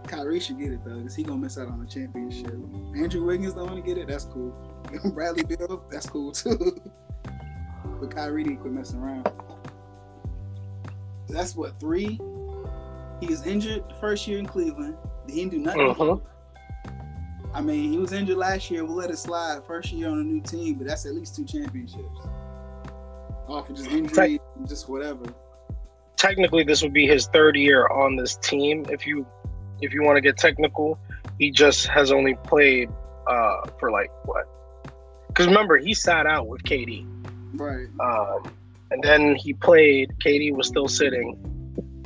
Kyrie 0.08 0.40
should 0.40 0.58
get 0.58 0.72
it 0.72 0.80
though, 0.86 0.96
because 0.98 1.16
he 1.16 1.24
gonna 1.24 1.40
miss 1.40 1.58
out 1.58 1.68
on 1.68 1.80
the 1.80 1.86
championship. 1.86 2.54
Andrew 2.96 3.24
Wiggins 3.26 3.54
don't 3.54 3.68
want 3.68 3.76
to 3.76 3.82
get 3.88 3.98
it. 4.02 4.08
That's 4.08 4.26
cool. 4.26 4.52
Bradley 5.14 5.44
Beal, 5.44 5.86
that's 5.92 6.10
cool 6.10 6.32
too. 6.32 6.80
but 8.00 8.10
Kyrie 8.16 8.44
didn't 8.44 8.60
quit 8.60 8.74
messing 8.74 9.00
around. 9.00 9.30
That's 11.30 11.56
what 11.56 11.80
three. 11.80 12.20
He 13.20 13.28
was 13.28 13.46
injured 13.46 13.84
the 13.90 13.96
first 13.96 14.28
year 14.28 14.40
in 14.40 14.46
Cleveland. 14.46 14.96
He 15.28 15.36
didn't 15.36 15.52
do 15.52 15.60
nothing. 15.60 15.82
Mhm. 15.94 16.22
I 17.58 17.62
mean, 17.62 17.92
he 17.92 17.98
was 17.98 18.14
injured 18.14 18.38
last 18.38 18.70
year. 18.70 18.86
We'll 18.86 18.98
let 18.98 19.10
it 19.10 19.18
slide. 19.18 19.64
First 19.66 19.92
year 19.92 20.10
on 20.10 20.20
a 20.20 20.24
new 20.24 20.40
team, 20.42 20.76
but 20.76 20.86
that's 20.86 21.08
at 21.08 21.16
least 21.16 21.36
two 21.36 21.44
championships. 21.44 22.20
Off 23.48 23.68
of 23.68 23.76
just 23.76 23.90
injury, 23.90 24.40
just 24.68 24.88
whatever. 24.88 25.26
Technically, 26.18 26.64
this 26.64 26.84
would 26.84 26.94
be 26.94 27.08
his 27.08 27.26
third 27.28 27.56
year 27.56 27.88
on 27.88 28.16
this 28.16 28.36
team. 28.38 28.86
If 28.92 29.08
you 29.08 29.26
if 29.82 29.92
you 29.92 30.04
want 30.04 30.18
to 30.18 30.22
get 30.22 30.38
technical, 30.38 31.00
he 31.40 31.50
just 31.50 31.88
has 31.88 32.12
only 32.12 32.36
played 32.44 32.90
uh, 33.26 33.62
for 33.80 33.90
like 33.90 34.12
what? 34.26 34.46
Because 35.30 35.48
remember, 35.48 35.80
he 35.80 35.96
sat 35.96 36.28
out 36.28 36.48
with 36.48 36.62
KD, 36.62 37.08
Right. 37.56 37.88
um, 38.00 38.52
and 38.92 39.02
then 39.02 39.36
he 39.36 39.54
played. 39.54 40.14
KD 40.24 40.56
was 40.56 40.68
still 40.68 40.88
sitting 40.88 41.36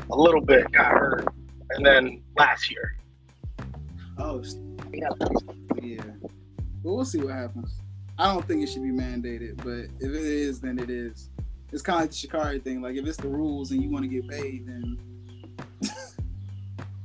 a 0.10 0.16
little 0.16 0.42
bit, 0.42 0.72
got 0.72 0.86
hurt, 0.94 1.28
and 1.72 1.86
then 1.86 2.22
last 2.38 2.72
year. 2.72 2.96
Oh, 4.18 4.42
yeah. 4.94 6.04
But 6.84 6.92
we'll 6.92 7.06
see 7.06 7.20
what 7.20 7.34
happens. 7.34 7.74
I 8.18 8.34
don't 8.34 8.48
think 8.48 8.64
it 8.64 8.68
should 8.68 8.84
be 8.84 8.90
mandated, 8.90 9.58
but 9.58 9.90
if 10.00 10.12
it 10.12 10.24
is, 10.24 10.60
then 10.60 10.80
it 10.80 10.90
is. 10.90 11.30
It's 11.72 11.82
kind 11.82 11.98
of 11.98 12.02
like 12.04 12.10
the 12.12 12.18
Shikari 12.18 12.60
thing. 12.60 12.82
Like 12.82 12.96
if 12.96 13.06
it's 13.08 13.18
the 13.18 13.30
rules 13.30 13.72
and 13.72 13.82
you 13.82 13.90
want 13.90 14.04
to 14.04 14.10
get 14.10 14.28
paid, 14.28 14.68
then 14.68 14.98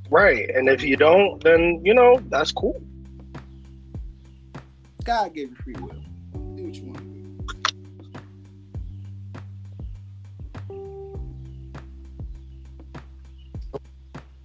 Right. 0.09 0.49
And 0.49 0.69
if 0.69 0.83
you 0.83 0.95
don't, 0.95 1.43
then 1.43 1.81
you 1.83 1.93
know 1.93 2.21
that's 2.29 2.51
cool. 2.51 2.81
God 5.03 5.33
gave 5.33 5.49
you 5.49 5.55
free 5.55 5.73
will. 5.73 5.89
Do 6.55 6.65
what 6.65 6.75
you 6.75 6.85
want 6.85 6.97
to 6.97 7.03
do. 7.03 7.07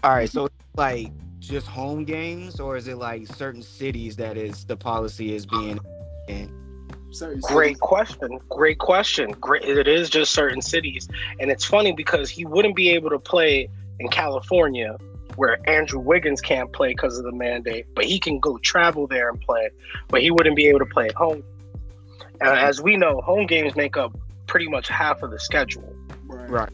All 0.05 0.15
right, 0.15 0.29
so 0.29 0.49
like 0.77 1.13
just 1.49 1.67
home 1.67 2.05
games, 2.05 2.61
or 2.61 2.77
is 2.77 2.89
it 2.89 2.97
like 2.97 3.27
certain 3.27 3.63
cities 3.63 4.17
that 4.17 4.37
is 4.37 4.65
the 4.65 4.77
policy 4.77 5.35
is 5.35 5.47
being? 5.47 5.79
in? 6.29 6.63
Certain 7.11 7.41
Great 7.41 7.79
question. 7.81 8.39
Great 8.49 8.79
question. 8.79 9.33
Great. 9.33 9.65
It 9.65 9.87
is 9.87 10.09
just 10.09 10.33
certain 10.33 10.63
cities, 10.63 11.09
and 11.41 11.51
it's 11.51 11.65
funny 11.65 11.93
because 11.93 12.31
he 12.31 12.45
wouldn't 12.45 12.75
be 12.77 12.91
able 12.91 13.11
to 13.11 13.19
play 13.19 13.69
in 13.99 14.09
California, 14.09 14.97
where 15.37 15.59
Andrew 15.69 16.01
Wiggins 16.01 16.41
can't 16.41 16.73
play 16.73 16.89
because 16.89 17.19
of 17.19 17.25
the 17.25 17.33
mandate, 17.33 17.87
but 17.95 18.05
he 18.05 18.19
can 18.19 18.39
go 18.39 18.59
travel 18.59 19.07
there 19.07 19.29
and 19.29 19.41
play, 19.41 19.71
but 20.09 20.23
he 20.23 20.31
wouldn't 20.31 20.57
be 20.57 20.69
able 20.69 20.79
to 20.79 20.87
play 20.87 21.09
at 21.09 21.15
home. 21.15 21.43
And 22.41 22.59
as 22.59 22.81
we 22.81 22.97
know, 22.97 23.21
home 23.21 23.47
games 23.47 23.77
make 23.77 23.97
up 23.97 24.17
pretty 24.47 24.69
much 24.69 24.89
half 24.89 25.23
of 25.23 25.31
the 25.31 25.39
schedule. 25.39 25.95
Right. 26.27 26.51
Right. 26.51 26.73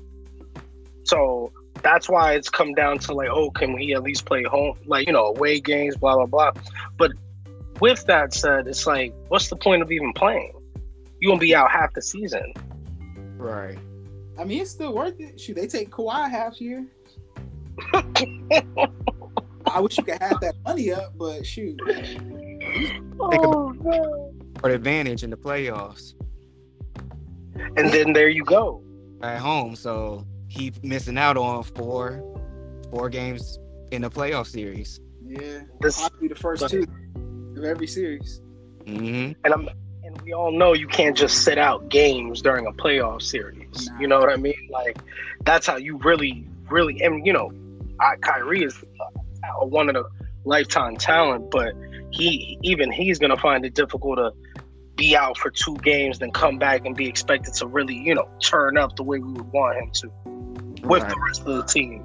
So 1.04 1.52
that's 1.82 2.08
why 2.08 2.34
it's 2.34 2.48
come 2.48 2.74
down 2.74 2.98
to 3.00 3.14
like, 3.14 3.28
oh, 3.30 3.50
can 3.50 3.72
we 3.72 3.94
at 3.94 4.02
least 4.02 4.26
play 4.26 4.42
home, 4.44 4.78
like 4.86 5.06
you 5.06 5.12
know, 5.12 5.26
away 5.26 5.60
games, 5.60 5.96
blah 5.96 6.14
blah 6.16 6.26
blah. 6.26 6.52
But 6.96 7.12
with 7.80 8.04
that 8.06 8.34
said, 8.34 8.66
it's 8.66 8.86
like, 8.86 9.14
what's 9.28 9.48
the 9.48 9.56
point 9.56 9.82
of 9.82 9.92
even 9.92 10.12
playing? 10.12 10.52
You 11.20 11.28
won't 11.28 11.40
be 11.40 11.54
out 11.54 11.70
half 11.70 11.94
the 11.94 12.02
season. 12.02 12.52
Right. 13.36 13.78
I 14.38 14.44
mean, 14.44 14.62
it's 14.62 14.70
still 14.70 14.94
worth 14.94 15.18
it. 15.20 15.40
Shoot, 15.40 15.56
they 15.56 15.66
take 15.66 15.90
Kawhi 15.90 16.30
half 16.30 16.60
year. 16.60 16.86
I 17.92 19.80
wish 19.80 19.98
you 19.98 20.04
could 20.04 20.20
have 20.20 20.40
that 20.40 20.54
money 20.64 20.92
up, 20.92 21.12
but 21.16 21.44
shoot. 21.44 21.78
Think 21.86 23.14
oh, 23.20 23.70
about 23.70 24.32
for 24.60 24.70
advantage 24.70 25.22
in 25.22 25.30
the 25.30 25.36
playoffs 25.36 26.14
And 27.76 27.92
then 27.92 28.12
there 28.12 28.28
you 28.28 28.44
go. 28.44 28.82
at 29.22 29.38
home, 29.38 29.76
so 29.76 30.26
he 30.48 30.72
missing 30.82 31.18
out 31.18 31.36
on 31.36 31.62
four 31.62 32.22
four 32.90 33.08
games 33.08 33.58
in 33.90 34.02
the 34.02 34.10
playoff 34.10 34.46
series. 34.46 35.00
Yeah, 35.24 35.60
This 35.80 36.00
I'll 36.00 36.10
be 36.20 36.28
the 36.28 36.34
first 36.34 36.68
two 36.68 36.86
of 37.56 37.64
every 37.64 37.86
series. 37.86 38.40
hmm 38.86 39.32
and 39.44 39.52
I'm 39.52 39.68
and 40.04 40.20
we 40.22 40.32
all 40.32 40.50
know 40.50 40.72
you 40.72 40.86
can't 40.86 41.16
just 41.16 41.44
sit 41.44 41.58
out 41.58 41.90
games 41.90 42.40
during 42.40 42.66
a 42.66 42.72
playoff 42.72 43.20
series. 43.22 43.88
Nah. 43.90 44.00
You 44.00 44.08
know 44.08 44.18
what 44.18 44.30
I 44.30 44.36
mean? 44.36 44.68
Like 44.70 44.98
that's 45.44 45.66
how 45.66 45.76
you 45.76 45.98
really, 45.98 46.46
really, 46.70 47.02
and 47.02 47.26
you 47.26 47.32
know, 47.32 47.52
I, 48.00 48.16
Kyrie 48.16 48.64
is 48.64 48.82
uh, 49.00 49.66
one 49.66 49.88
of 49.88 49.94
the 49.94 50.08
lifetime 50.44 50.96
talent, 50.96 51.50
but 51.50 51.74
he 52.10 52.58
even 52.62 52.90
he's 52.90 53.18
gonna 53.18 53.36
find 53.36 53.66
it 53.66 53.74
difficult 53.74 54.16
to 54.16 54.32
be 54.96 55.14
out 55.16 55.36
for 55.38 55.50
two 55.50 55.76
games, 55.76 56.18
then 56.18 56.30
come 56.32 56.58
back 56.58 56.84
and 56.84 56.96
be 56.96 57.06
expected 57.06 57.54
to 57.54 57.66
really, 57.66 57.94
you 57.94 58.14
know, 58.14 58.28
turn 58.40 58.76
up 58.76 58.96
the 58.96 59.02
way 59.02 59.18
we 59.18 59.32
would 59.32 59.52
want 59.52 59.78
him 59.78 59.90
to 59.92 60.10
with 60.88 61.02
Right. 61.02 61.10
the 61.10 61.20
rest 61.26 61.40
of 61.40 61.46
the 61.46 61.62
team. 61.64 62.04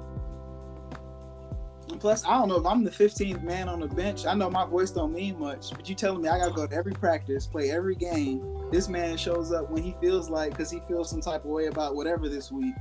Plus, 2.00 2.24
I 2.26 2.32
don't 2.32 2.48
know 2.48 2.56
if 2.56 2.66
I'm 2.66 2.84
the 2.84 2.90
15th 2.90 3.42
man 3.42 3.68
on 3.68 3.80
the 3.80 3.86
bench. 3.86 4.26
I 4.26 4.34
know 4.34 4.50
my 4.50 4.66
voice 4.66 4.90
don't 4.90 5.12
mean 5.12 5.38
much, 5.38 5.70
but 5.70 5.88
you 5.88 5.94
telling 5.94 6.20
me 6.22 6.28
I 6.28 6.38
gotta 6.38 6.52
go 6.52 6.66
to 6.66 6.74
every 6.74 6.92
practice, 6.92 7.46
play 7.46 7.70
every 7.70 7.94
game. 7.94 8.42
This 8.70 8.88
man 8.88 9.16
shows 9.16 9.52
up 9.52 9.70
when 9.70 9.82
he 9.82 9.94
feels 10.00 10.28
like, 10.28 10.50
because 10.50 10.70
he 10.70 10.80
feels 10.88 11.08
some 11.08 11.20
type 11.20 11.44
of 11.44 11.50
way 11.50 11.66
about 11.66 11.94
whatever 11.94 12.28
this 12.28 12.50
week, 12.52 12.74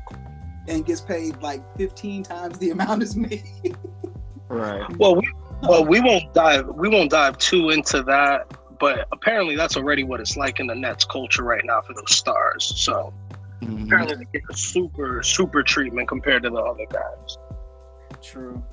and 0.68 0.86
gets 0.86 1.00
paid 1.02 1.42
like 1.42 1.62
15 1.78 2.24
times 2.24 2.58
the 2.58 2.70
amount 2.72 3.02
as 3.04 3.16
me. 3.16 3.44
Right. 4.50 4.84
Well, 4.98 5.16
we, 5.16 5.32
well, 5.62 5.86
we 5.86 6.02
won't 6.02 6.34
dive 6.34 6.68
we 6.68 6.90
won't 6.90 7.12
dive 7.12 7.38
too 7.38 7.70
into 7.70 8.02
that, 8.04 8.48
but 8.80 9.08
apparently 9.12 9.56
that's 9.56 9.78
already 9.78 10.04
what 10.04 10.20
it's 10.20 10.36
like 10.36 10.60
in 10.60 10.68
the 10.68 10.76
Nets 10.76 11.06
culture 11.06 11.44
right 11.44 11.64
now 11.64 11.82
for 11.82 11.94
those 11.94 12.14
stars. 12.16 12.66
So 12.76 13.14
Mhm. 13.66 13.86
apparently 13.86 14.16
they 14.18 14.40
get 14.40 14.44
a 14.50 14.54
super 14.56 15.22
super 15.24 15.64
treatment 15.64 16.08
compared 16.08 16.44
to 16.44 16.50
the 16.50 16.58
other 16.58 16.86
guys. 16.90 17.38
True. 18.22 18.64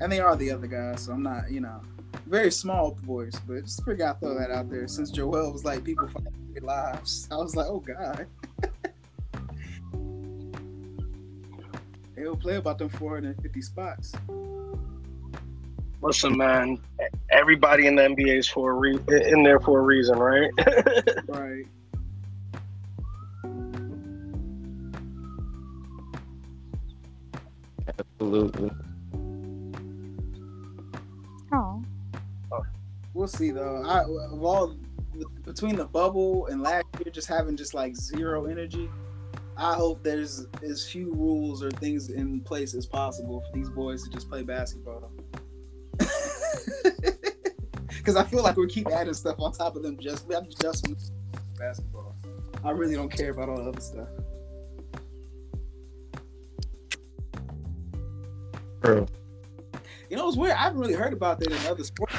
And 0.00 0.10
they 0.12 0.20
are 0.20 0.36
the 0.36 0.50
other 0.50 0.66
guys, 0.66 1.02
so 1.02 1.12
I'm 1.12 1.22
not, 1.22 1.50
you 1.50 1.60
know, 1.60 1.80
very 2.26 2.50
small 2.50 2.92
voice, 3.02 3.38
but 3.46 3.64
just 3.64 3.84
figure 3.84 4.08
I 4.08 4.12
throw 4.14 4.38
that 4.38 4.50
out 4.50 4.68
there. 4.70 4.86
Since 4.88 5.10
Joel 5.10 5.52
was 5.52 5.64
like 5.64 5.84
people 5.84 6.08
fighting 6.08 6.32
their 6.52 6.62
lives, 6.62 7.28
I 7.30 7.36
was 7.36 7.54
like, 7.56 7.66
oh 7.66 7.80
god. 7.80 8.26
They'll 12.16 12.36
play 12.36 12.56
about 12.56 12.78
them 12.78 12.88
450 12.88 13.62
spots. 13.62 14.12
Listen, 16.02 16.36
man, 16.36 16.78
everybody 17.30 17.86
in 17.86 17.94
the 17.96 18.02
NBA 18.02 18.38
is 18.38 18.48
for 18.48 18.70
a 18.70 18.74
re- 18.74 18.98
in 19.08 19.42
there 19.42 19.60
for 19.60 19.80
a 19.80 19.82
reason, 19.82 20.18
right? 20.18 20.50
Right. 21.28 21.66
Absolutely. 28.18 28.70
Oh, 31.52 31.82
We'll 33.12 33.28
see 33.28 33.50
though. 33.50 33.82
I 33.84 34.00
of 34.00 34.42
all 34.42 34.74
between 35.44 35.76
the 35.76 35.84
bubble 35.84 36.46
and 36.46 36.62
last 36.62 36.86
year 37.02 37.12
just 37.12 37.28
having 37.28 37.56
just 37.56 37.74
like 37.74 37.94
zero 37.94 38.46
energy, 38.46 38.90
I 39.56 39.74
hope 39.74 40.02
there's 40.02 40.46
as 40.62 40.88
few 40.88 41.12
rules 41.14 41.62
or 41.62 41.70
things 41.70 42.10
in 42.10 42.40
place 42.40 42.74
as 42.74 42.86
possible 42.86 43.40
for 43.40 43.56
these 43.56 43.70
boys 43.70 44.04
to 44.04 44.10
just 44.10 44.28
play 44.28 44.42
basketball. 44.42 45.10
Because 47.88 48.14
I 48.14 48.22
feel 48.22 48.44
like 48.44 48.56
we 48.56 48.68
keep 48.68 48.86
adding 48.88 49.14
stuff 49.14 49.34
on 49.40 49.50
top 49.50 49.74
of 49.74 49.82
them 49.82 49.98
just 49.98 50.32
I'm 50.32 50.48
just 50.48 50.86
on 50.86 50.94
basketball. 51.58 52.14
I 52.62 52.70
really 52.70 52.94
don't 52.94 53.08
care 53.08 53.32
about 53.32 53.48
all 53.48 53.56
the 53.56 53.70
other 53.70 53.80
stuff. 53.80 54.08
True. 58.86 59.06
You 60.08 60.16
know, 60.16 60.28
it's 60.28 60.36
weird. 60.36 60.54
I 60.54 60.58
haven't 60.62 60.78
really 60.78 60.94
heard 60.94 61.12
about 61.12 61.40
that 61.40 61.50
in 61.50 61.66
other 61.66 61.82
sports. 61.82 62.14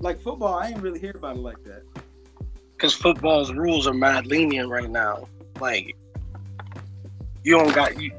Like 0.00 0.20
football, 0.20 0.54
I 0.54 0.68
ain't 0.68 0.82
really 0.82 1.00
hear 1.00 1.12
about 1.16 1.36
it 1.36 1.40
like 1.40 1.64
that. 1.64 1.82
Because 2.76 2.94
football's 2.94 3.50
rules 3.52 3.86
are 3.86 3.94
mad 3.94 4.26
lenient 4.26 4.68
right 4.68 4.90
now. 4.90 5.26
Like 5.60 5.96
you 7.42 7.56
don't 7.56 7.74
got 7.74 8.00
you. 8.00 8.12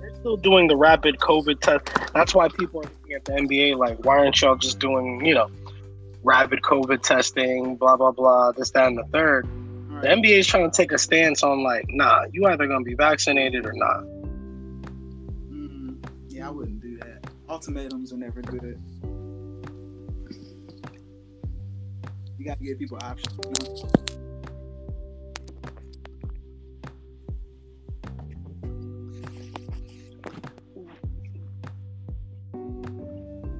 They're 0.00 0.14
still 0.14 0.36
doing 0.36 0.68
the 0.68 0.76
rapid 0.76 1.18
COVID 1.18 1.60
test. 1.60 1.88
That's 2.12 2.34
why 2.34 2.48
people 2.48 2.80
are 2.80 2.84
looking 2.84 3.14
at 3.14 3.24
the 3.24 3.32
NBA 3.32 3.78
like, 3.78 4.04
why 4.04 4.18
aren't 4.18 4.40
y'all 4.40 4.56
just 4.56 4.78
doing, 4.78 5.24
you 5.24 5.34
know, 5.34 5.50
rapid 6.22 6.60
COVID 6.62 7.02
testing, 7.02 7.76
blah 7.76 7.96
blah 7.96 8.12
blah, 8.12 8.52
this 8.52 8.70
that 8.72 8.88
and 8.88 8.98
the 8.98 9.04
third. 9.04 9.46
All 9.46 10.02
The 10.02 10.08
right. 10.08 10.18
NBA 10.18 10.38
is 10.40 10.46
trying 10.46 10.70
to 10.70 10.76
take 10.76 10.92
a 10.92 10.98
stance 10.98 11.42
on 11.42 11.62
like, 11.62 11.86
nah, 11.88 12.26
you 12.30 12.44
either 12.46 12.66
gonna 12.66 12.84
be 12.84 12.94
vaccinated 12.94 13.64
or 13.64 13.72
not. 13.72 14.04
I 16.46 16.50
wouldn't 16.50 16.80
do 16.80 16.96
that. 16.98 17.28
Ultimatums 17.48 18.12
are 18.12 18.16
never 18.16 18.40
good. 18.40 18.80
You 22.38 22.44
got 22.44 22.58
to 22.58 22.64
give 22.64 22.78
people 22.78 22.98
options. 23.02 23.36
you 23.44 23.50
know? 23.50 23.96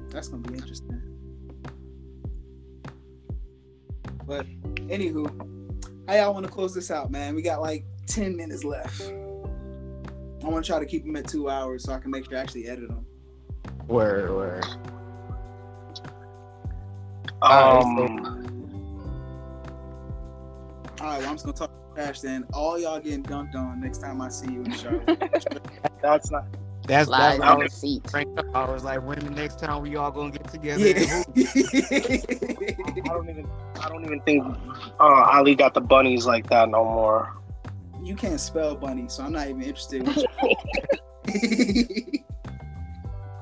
That's 0.09 0.29
gonna 0.29 0.47
be 0.47 0.53
interesting. 0.53 1.01
But 4.25 4.45
anywho, 4.87 5.27
how 6.07 6.15
y'all 6.15 6.33
want 6.33 6.45
to 6.45 6.51
close 6.53 6.73
this 6.73 6.89
out, 6.89 7.11
man? 7.11 7.35
We 7.35 7.41
got 7.41 7.59
like 7.59 7.83
ten 8.05 8.37
minutes 8.37 8.63
left. 8.63 9.11
I 10.47 10.49
want 10.49 10.63
to 10.63 10.71
try 10.71 10.79
to 10.79 10.85
keep 10.85 11.03
them 11.03 11.17
at 11.17 11.27
two 11.27 11.49
hours 11.49 11.83
so 11.83 11.91
I 11.91 11.99
can 11.99 12.09
make 12.09 12.23
sure 12.23 12.37
I 12.37 12.41
actually 12.41 12.69
edit 12.69 12.87
them. 12.87 13.05
Word, 13.87 14.33
word. 14.33 14.65
Alright, 17.43 17.83
Um, 17.83 18.87
All 21.01 21.07
right, 21.07 21.19
well, 21.19 21.29
I'm 21.29 21.35
just 21.35 21.43
gonna 21.43 21.57
talk 21.57 21.69
trash 21.93 22.21
then. 22.21 22.45
All 22.53 22.79
y'all 22.79 22.97
getting 23.01 23.23
dunked 23.23 23.55
on 23.55 23.81
next 23.81 23.97
time 23.97 24.21
I 24.21 24.29
see 24.29 24.53
you 24.53 24.63
in 24.63 24.71
Charlotte. 24.71 25.21
that's 26.01 26.31
not. 26.31 26.45
That's 26.87 27.09
lies 27.09 27.39
that's 27.39 27.41
on 27.41 27.47
I 27.47 27.55
the 27.55 27.63
was, 27.65 27.73
seat. 27.73 28.09
I 28.55 28.71
was 28.71 28.85
like, 28.85 29.05
when 29.05 29.19
the 29.19 29.31
next 29.31 29.59
time 29.59 29.81
we 29.81 29.97
all 29.97 30.11
gonna 30.11 30.31
get 30.31 30.47
together? 30.49 30.87
yeah. 30.87 31.23
I 31.35 33.09
don't 33.09 33.29
even. 33.29 33.49
I 33.81 33.89
don't 33.89 34.05
even 34.05 34.21
think 34.21 34.45
uh, 34.97 35.03
Ali 35.03 35.55
got 35.55 35.73
the 35.73 35.81
bunnies 35.81 36.25
like 36.25 36.49
that 36.49 36.69
no 36.69 36.85
more. 36.85 37.33
You 38.07 38.15
can't 38.15 38.39
spell 38.39 38.75
bunny, 38.75 39.07
so 39.09 39.23
I'm 39.23 39.33
not 39.33 39.47
even 39.47 39.61
interested. 39.61 40.07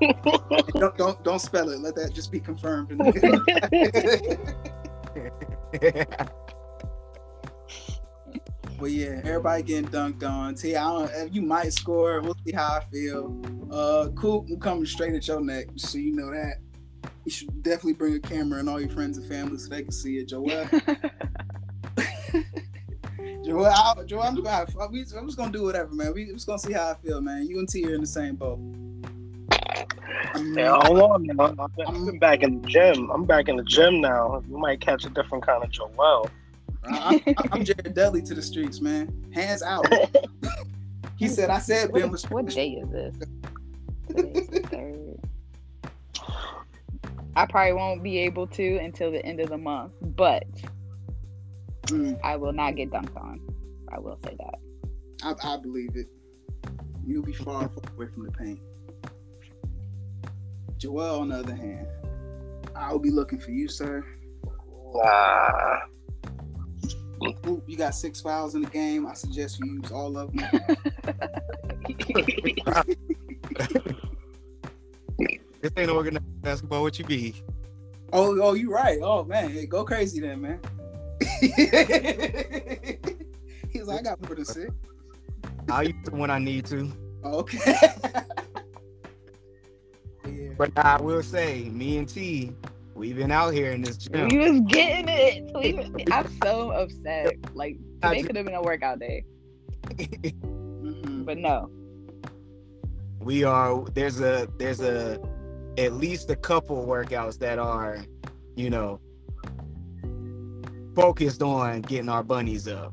Don't, 0.00 0.96
don't 0.98 1.24
don't 1.24 1.38
spell 1.38 1.70
it. 1.70 1.80
Let 1.80 1.94
that 1.94 2.12
just 2.12 2.30
be 2.30 2.38
confirmed. 2.38 2.92
In 2.92 2.98
the 2.98 4.36
But 8.78 8.90
yeah, 8.90 9.22
everybody 9.24 9.62
getting 9.62 9.88
dunked 9.88 10.22
on. 10.28 10.54
T, 10.54 10.76
I 10.76 10.84
don't. 10.84 11.10
if 11.10 11.34
You 11.34 11.40
might 11.40 11.72
score. 11.72 12.20
We'll 12.20 12.36
see 12.46 12.52
how 12.52 12.80
I 12.80 12.84
feel. 12.92 13.40
Uh, 13.72 14.08
Coop, 14.14 14.48
I'm 14.50 14.60
coming 14.60 14.84
straight 14.84 15.14
at 15.14 15.26
your 15.26 15.40
neck, 15.40 15.68
so 15.76 15.96
you 15.96 16.14
know 16.14 16.30
that. 16.30 16.56
You 17.24 17.30
should 17.30 17.62
definitely 17.62 17.94
bring 17.94 18.14
a 18.14 18.20
camera 18.20 18.60
and 18.60 18.68
all 18.68 18.78
your 18.78 18.90
friends 18.90 19.16
and 19.16 19.26
family 19.26 19.56
so 19.58 19.70
they 19.70 19.82
can 19.82 19.92
see 19.92 20.18
it. 20.18 20.28
Joel, 20.28 20.68
Joel, 23.46 23.66
I, 23.66 23.94
Joel, 24.06 24.22
I'm 24.22 24.34
just 24.34 24.44
gonna, 24.44 24.56
have, 24.56 24.90
we- 24.90 25.00
I'm 25.16 25.26
just 25.26 25.36
gonna 25.38 25.52
do 25.52 25.62
whatever, 25.62 25.94
man. 25.94 26.12
We 26.12 26.24
just 26.26 26.46
gonna 26.46 26.58
see 26.58 26.72
how 26.72 26.90
I 26.90 26.94
feel, 26.94 27.20
man. 27.20 27.46
You 27.46 27.60
and 27.60 27.68
T 27.68 27.84
are 27.86 27.94
in 27.94 28.00
the 28.00 28.06
same 28.06 28.34
boat. 28.34 28.58
I'm- 30.34 30.54
Yeah, 30.56 30.76
hold 30.84 31.00
on 31.00 31.22
now. 31.24 31.54
I've 31.58 31.76
been, 31.76 31.86
I've 31.86 32.06
been 32.06 32.18
back 32.18 32.42
in 32.42 32.60
the 32.60 32.68
gym. 32.68 33.10
I'm 33.10 33.24
back 33.24 33.48
in 33.48 33.56
the 33.56 33.62
gym 33.62 34.00
now. 34.00 34.42
You 34.48 34.58
might 34.58 34.80
catch 34.80 35.04
a 35.04 35.10
different 35.10 35.46
kind 35.46 35.62
of 35.62 35.70
Joel. 35.70 36.28
I, 36.88 37.22
I, 37.26 37.34
I'm 37.52 37.64
Jared 37.64 37.94
Dudley 37.94 38.22
to 38.22 38.34
the 38.34 38.42
streets, 38.42 38.80
man. 38.80 39.12
Hands 39.32 39.62
out. 39.62 39.86
He 41.18 41.28
said, 41.28 41.48
I 41.48 41.60
said 41.60 41.90
Ben 41.94 42.02
what, 42.02 42.10
was 42.10 42.24
what 42.30 42.44
day 42.54 42.72
is 42.72 42.90
this? 42.90 43.14
Today's 44.06 44.48
the 44.48 44.60
third. 44.60 45.18
I 47.34 47.46
probably 47.46 47.72
won't 47.72 48.02
be 48.02 48.18
able 48.18 48.46
to 48.48 48.76
until 48.76 49.10
the 49.10 49.24
end 49.24 49.40
of 49.40 49.48
the 49.48 49.56
month, 49.56 49.92
but 50.02 50.44
Mm, 51.86 52.18
I 52.24 52.36
will 52.36 52.52
not 52.52 52.76
get 52.76 52.90
dunked 52.90 53.16
on. 53.16 53.40
I 53.92 53.98
will 53.98 54.18
say 54.24 54.36
that. 54.38 54.54
I, 55.22 55.54
I 55.54 55.56
believe 55.56 55.90
it. 55.94 56.06
You'll 57.06 57.22
be 57.22 57.32
far, 57.32 57.68
far 57.68 57.92
away 57.94 58.08
from 58.08 58.24
the 58.26 58.32
pain. 58.32 58.60
Joel, 60.78 61.20
on 61.20 61.28
the 61.28 61.36
other 61.36 61.54
hand, 61.54 61.86
I'll 62.74 62.98
be 62.98 63.10
looking 63.10 63.38
for 63.38 63.50
you, 63.50 63.68
sir. 63.68 64.04
Nah. 64.94 65.78
Oop, 67.46 67.64
you 67.66 67.76
got 67.76 67.94
six 67.94 68.20
fouls 68.20 68.54
in 68.54 68.62
the 68.62 68.70
game. 68.70 69.06
I 69.06 69.14
suggest 69.14 69.58
you 69.60 69.80
use 69.80 69.90
all 69.90 70.18
of 70.18 70.32
them. 70.32 70.48
This 75.66 75.72
ain't 75.76 75.90
organized 75.90 76.42
basketball. 76.42 76.82
What 76.82 76.96
you 76.96 77.04
be? 77.04 77.34
Oh, 78.12 78.40
oh, 78.40 78.54
you 78.54 78.72
right. 78.72 79.00
Oh 79.02 79.24
man, 79.24 79.50
hey, 79.50 79.66
go 79.66 79.84
crazy 79.84 80.20
then, 80.20 80.40
man. 80.40 80.60
He's 83.70 83.86
like, 83.86 84.00
I 84.00 84.02
got 84.02 84.22
more 84.22 84.34
than 84.36 84.44
six. 84.44 84.72
I'll 85.70 85.82
use 85.84 85.94
it 86.06 86.12
when 86.12 86.30
I 86.30 86.38
need 86.38 86.64
to. 86.66 86.90
Okay. 87.24 87.58
yeah. 90.26 90.50
But 90.56 90.70
I 90.76 91.00
will 91.00 91.22
say, 91.22 91.64
me 91.64 91.98
and 91.98 92.08
T, 92.08 92.52
we've 92.94 93.16
been 93.16 93.30
out 93.32 93.52
here 93.52 93.72
in 93.72 93.82
this 93.82 93.96
gym. 93.96 94.28
We 94.28 94.38
was 94.38 94.60
getting 94.68 95.08
it. 95.08 95.50
We 95.54 95.72
was- 95.74 95.90
I'm 96.10 96.28
so 96.42 96.70
upset. 96.70 97.34
Like 97.54 97.76
I 98.02 98.14
today 98.14 98.22
could 98.26 98.36
have 98.36 98.46
been 98.46 98.54
a 98.54 98.62
workout 98.62 98.98
day, 99.00 99.24
Mhm. 99.86 101.24
but 101.26 101.38
no. 101.38 101.70
we 103.20 103.42
are 103.44 103.84
there's 103.94 104.20
a 104.20 104.48
there's 104.58 104.80
a 104.80 105.18
at 105.78 105.92
least 105.94 106.30
a 106.30 106.36
couple 106.36 106.86
workouts 106.86 107.38
that 107.40 107.58
are, 107.58 107.98
you 108.54 108.70
know, 108.70 109.00
focused 110.96 111.42
on 111.42 111.82
getting 111.82 112.08
our 112.08 112.24
bunnies 112.24 112.66
up. 112.66 112.92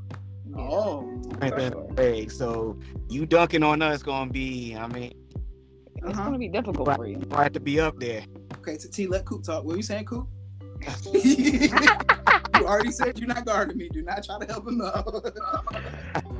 Oh. 0.56 1.10
strength 1.34 1.74
sure. 1.98 2.30
So 2.30 2.78
you 3.10 3.26
dunking 3.26 3.64
on 3.64 3.82
us 3.82 4.04
gonna 4.04 4.30
be, 4.32 4.76
I 4.76 4.86
mean, 4.88 5.14
It's 5.96 6.06
Uh-huh. 6.18 6.26
gonna 6.26 6.38
be 6.38 6.50
difficult 6.50 6.96
for 6.96 7.08
you. 7.08 7.18
you 7.20 7.26
might 7.30 7.44
have 7.44 7.54
to 7.54 7.60
be 7.62 7.80
up 7.80 7.98
there. 7.98 8.24
Okay, 8.60 8.78
so 8.78 8.90
T, 8.92 9.08
let 9.08 9.24
Coop 9.26 9.44
talk. 9.44 9.64
What 9.64 9.74
are 9.74 9.78
you 9.78 9.84
saying, 9.84 10.06
Coop? 10.06 10.28
you 11.14 11.70
already 12.68 12.92
said 12.92 13.18
you're 13.18 13.28
not 13.28 13.46
guarding 13.46 13.78
me. 13.78 13.88
Do 13.90 14.02
not 14.02 14.22
try 14.24 14.38
to 14.38 14.46
help 14.46 14.68
him 14.68 14.82
out. 14.82 15.26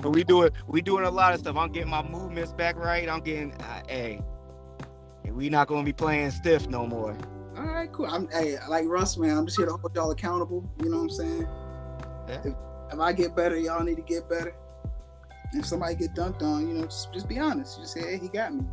But 0.00 0.10
we 0.10 0.24
doing 0.24 0.50
we 0.66 0.80
doing 0.80 1.04
a 1.04 1.10
lot 1.10 1.34
of 1.34 1.40
stuff. 1.40 1.56
I'm 1.56 1.70
getting 1.70 1.90
my 1.90 2.02
movements 2.02 2.52
back 2.54 2.74
right. 2.76 3.06
I'm 3.08 3.20
getting, 3.20 3.52
uh, 3.52 3.82
hey, 3.86 4.20
we 5.30 5.50
not 5.50 5.68
gonna 5.68 5.84
be 5.84 5.92
playing 5.92 6.30
stiff 6.30 6.66
no 6.68 6.86
more. 6.86 7.14
All 7.56 7.64
right, 7.64 7.92
cool. 7.92 8.06
I'm 8.06 8.28
hey, 8.30 8.56
like 8.68 8.86
Russ, 8.86 9.16
man. 9.16 9.36
I'm 9.36 9.46
just 9.46 9.58
here 9.58 9.66
to 9.66 9.72
hold 9.72 9.94
y'all 9.94 10.10
accountable. 10.10 10.68
You 10.82 10.90
know 10.90 10.98
what 10.98 11.02
I'm 11.04 11.10
saying? 11.10 11.48
Yeah. 12.28 12.40
If, 12.44 12.54
if 12.92 12.98
I 12.98 13.12
get 13.12 13.36
better, 13.36 13.56
y'all 13.58 13.82
need 13.84 13.96
to 13.96 14.02
get 14.02 14.28
better. 14.28 14.54
If 15.52 15.66
somebody 15.66 15.94
get 15.94 16.14
dunked 16.14 16.42
on, 16.42 16.66
you 16.66 16.74
know, 16.74 16.84
just, 16.84 17.12
just 17.12 17.28
be 17.28 17.38
honest. 17.38 17.76
You 17.76 17.84
just 17.84 17.94
say, 17.94 18.12
hey, 18.12 18.18
he 18.18 18.28
got 18.28 18.54
me. 18.54 18.64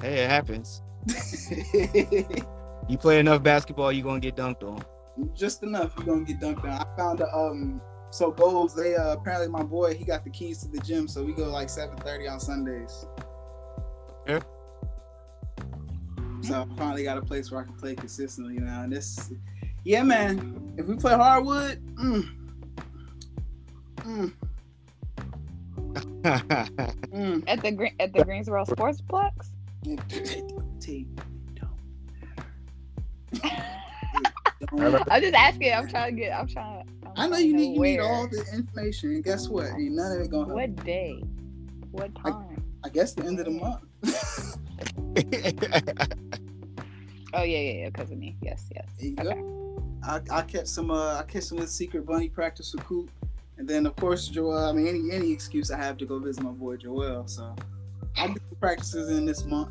Hey, 0.00 0.22
it 0.22 0.30
happens. 0.30 0.82
You 2.90 2.98
play 2.98 3.20
enough 3.20 3.40
basketball, 3.44 3.92
you're 3.92 4.02
gonna 4.02 4.18
get 4.18 4.34
dunked 4.34 4.64
on. 4.64 4.82
just 5.32 5.62
enough. 5.62 5.92
You're 5.96 6.06
gonna 6.06 6.24
get 6.24 6.40
dunked 6.40 6.64
on. 6.64 6.70
I 6.70 6.84
found 6.96 7.20
a 7.20 7.32
um. 7.32 7.80
So 8.10 8.32
goals. 8.32 8.74
They 8.74 8.96
uh, 8.96 9.12
apparently 9.12 9.46
my 9.46 9.62
boy 9.62 9.94
he 9.94 10.04
got 10.04 10.24
the 10.24 10.30
keys 10.30 10.58
to 10.62 10.68
the 10.68 10.78
gym, 10.78 11.06
so 11.06 11.22
we 11.22 11.32
go 11.32 11.44
like 11.44 11.68
7:30 11.68 12.32
on 12.32 12.40
Sundays. 12.40 13.06
Yeah. 14.26 14.40
So 16.42 16.62
I 16.62 16.78
finally 16.78 17.02
got 17.02 17.18
a 17.18 17.22
place 17.22 17.50
where 17.50 17.60
I 17.60 17.64
can 17.64 17.74
play 17.74 17.94
consistently 17.94 18.58
now. 18.58 18.82
And 18.82 18.92
this, 18.92 19.32
yeah, 19.84 20.02
man. 20.02 20.74
If 20.76 20.86
we 20.86 20.96
play 20.96 21.14
hardwood, 21.14 21.84
mm, 21.96 22.28
mm, 23.96 24.32
mm. 26.22 27.44
At 27.48 27.62
the 27.62 27.72
green 27.72 27.94
at 27.98 28.12
the 28.12 28.24
Greensboro 28.24 28.64
Sportsplex. 28.64 29.32
T. 30.80 31.06
I'm 34.72 35.22
just 35.22 35.34
asking. 35.34 35.72
I'm 35.72 35.88
trying 35.88 36.14
to 36.14 36.20
get. 36.20 36.38
I'm 36.38 36.46
trying. 36.46 36.86
I'm 37.04 37.12
I 37.16 37.26
know 37.28 37.38
you 37.38 37.52
to 37.52 37.58
need 37.58 37.74
you 37.74 37.82
need 37.82 38.00
all 38.00 38.28
the 38.28 38.44
information. 38.52 39.12
And 39.12 39.24
guess 39.24 39.48
what? 39.48 39.66
Ain't 39.66 39.92
none 39.92 40.12
of 40.12 40.20
it 40.20 40.30
gonna 40.30 40.46
help. 40.46 40.56
What 40.56 40.84
day? 40.84 41.22
What 41.90 42.14
time? 42.14 42.62
I 42.84 42.88
guess 42.88 43.14
the 43.14 43.24
end 43.24 43.40
of 43.40 43.46
the 43.46 43.52
month. 43.52 43.80
Oh 47.34 47.42
yeah, 47.42 47.58
yeah, 47.58 47.72
yeah. 47.82 47.90
Because 47.90 48.10
of 48.10 48.18
me. 48.18 48.36
Yes, 48.42 48.68
yes. 48.74 48.86
There 48.98 49.08
you 49.08 49.16
Okay. 49.20 49.40
go. 49.40 49.56
I, 50.02 50.20
I 50.30 50.42
catch 50.42 50.66
some 50.66 50.90
uh 50.90 51.18
I 51.18 51.22
catch 51.24 51.44
some 51.44 51.58
of 51.58 51.64
the 51.64 51.70
secret 51.70 52.06
bunny 52.06 52.28
practice 52.28 52.72
with 52.74 52.84
Coop. 52.84 53.10
And 53.58 53.68
then 53.68 53.84
of 53.86 53.94
course 53.96 54.28
Joel, 54.28 54.68
I 54.68 54.72
mean 54.72 54.86
any 54.86 55.10
any 55.12 55.32
excuse 55.32 55.70
I 55.70 55.76
have 55.76 55.98
to 55.98 56.06
go 56.06 56.18
visit 56.18 56.42
my 56.42 56.50
boy 56.50 56.76
Joel. 56.76 57.26
So 57.28 57.54
I'll 58.16 58.28
do 58.28 58.40
the 58.48 58.56
practices 58.56 59.10
in 59.16 59.26
this 59.26 59.44
month. 59.44 59.70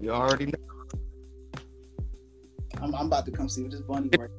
you 0.00 0.10
already 0.10 0.46
know. 0.46 0.52
I'm, 2.82 2.94
I'm 2.94 3.06
about 3.06 3.24
to 3.26 3.32
come 3.32 3.48
see 3.48 3.62
what 3.62 3.70
this 3.72 3.80
bunny 3.80 4.10
work. 4.18 4.30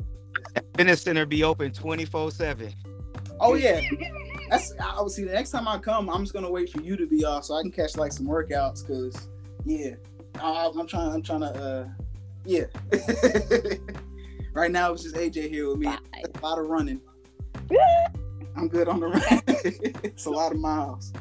Fitness 0.76 1.02
center 1.02 1.26
be 1.26 1.44
open 1.44 1.72
24 1.74 2.32
7. 2.32 2.74
Oh 3.40 3.56
yeah. 3.56 3.82
That's 4.50 4.74
I 4.80 5.02
would 5.02 5.12
see 5.12 5.24
the 5.24 5.34
next 5.34 5.50
time 5.50 5.68
I 5.68 5.80
come, 5.80 6.10
I'm 6.10 6.22
just 6.22 6.34
gonna 6.34 6.50
wait 6.52 6.70
for 6.70 6.82
you 6.82 6.96
to 6.98 7.08
be 7.08 7.26
off 7.26 7.46
so 7.46 7.56
I 7.56 7.62
can 7.64 7.72
catch 7.72 7.98
like 7.98 8.12
some 8.12 8.28
workouts 8.28 8.86
cause 8.88 9.28
yeah. 9.66 9.96
I, 10.42 10.72
I'm 10.74 10.88
trying 10.88 11.12
I'm 11.14 11.22
trying 11.22 11.42
to 11.42 11.48
uh 11.48 11.88
yeah. 12.46 12.64
right 14.54 14.72
now 14.72 14.94
it's 14.94 15.04
just 15.04 15.16
AJ 15.16 15.50
here 15.50 15.70
with 15.70 15.80
me. 15.80 15.88
Bye. 15.88 15.98
A 16.24 16.46
lot 16.46 16.60
of 16.60 16.68
running. 16.68 17.02
I'm 18.56 18.68
good 18.68 18.88
on 18.88 19.00
the 19.00 19.08
run. 19.08 19.22
it's 20.04 20.26
a 20.26 20.30
lot 20.32 20.52
of 20.52 20.58
miles. 20.58 21.14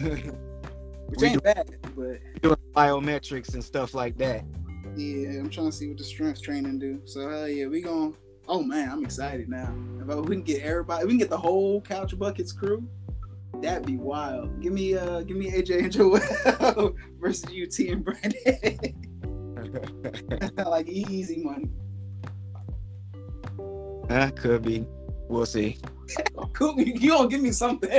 Which 0.00 1.20
We 1.20 1.28
ain't 1.28 1.42
bad, 1.42 1.76
but 1.96 2.18
Doing 2.42 2.56
biometrics 2.74 3.54
and 3.54 3.64
stuff 3.64 3.94
like 3.94 4.16
that. 4.18 4.44
yeah, 4.96 5.40
I'm 5.40 5.50
trying 5.50 5.70
to 5.70 5.72
see 5.72 5.88
what 5.88 5.98
the 5.98 6.04
strength 6.04 6.42
training 6.42 6.78
do. 6.78 7.00
So 7.04 7.28
hell 7.28 7.48
yeah, 7.48 7.66
we 7.66 7.80
gonna. 7.80 8.12
oh 8.48 8.62
man, 8.62 8.90
I'm 8.90 9.04
excited 9.04 9.48
now. 9.48 9.74
If 10.00 10.06
we 10.26 10.36
can 10.36 10.44
get 10.44 10.62
everybody 10.62 11.04
we 11.04 11.12
can 11.12 11.18
get 11.18 11.30
the 11.30 11.38
whole 11.38 11.80
couch 11.80 12.16
buckets 12.18 12.52
crew, 12.52 12.86
that'd 13.62 13.86
be 13.86 13.96
wild. 13.96 14.60
Give 14.60 14.72
me 14.72 14.94
uh 14.96 15.22
give 15.22 15.36
me 15.36 15.50
AJ 15.50 15.78
and 15.84 15.92
Joel 15.92 16.94
versus 17.20 17.44
UT 17.50 17.78
and 17.88 18.04
Brandon. 18.04 18.94
like 20.66 20.88
easy 20.88 21.42
money. 21.42 21.70
Huh, 24.08 24.30
could 24.36 24.62
be. 24.62 24.86
We'll 25.28 25.46
see. 25.46 25.78
Cool, 26.52 26.80
you 26.80 27.10
gonna 27.10 27.28
give 27.28 27.40
me 27.40 27.50
something. 27.50 27.90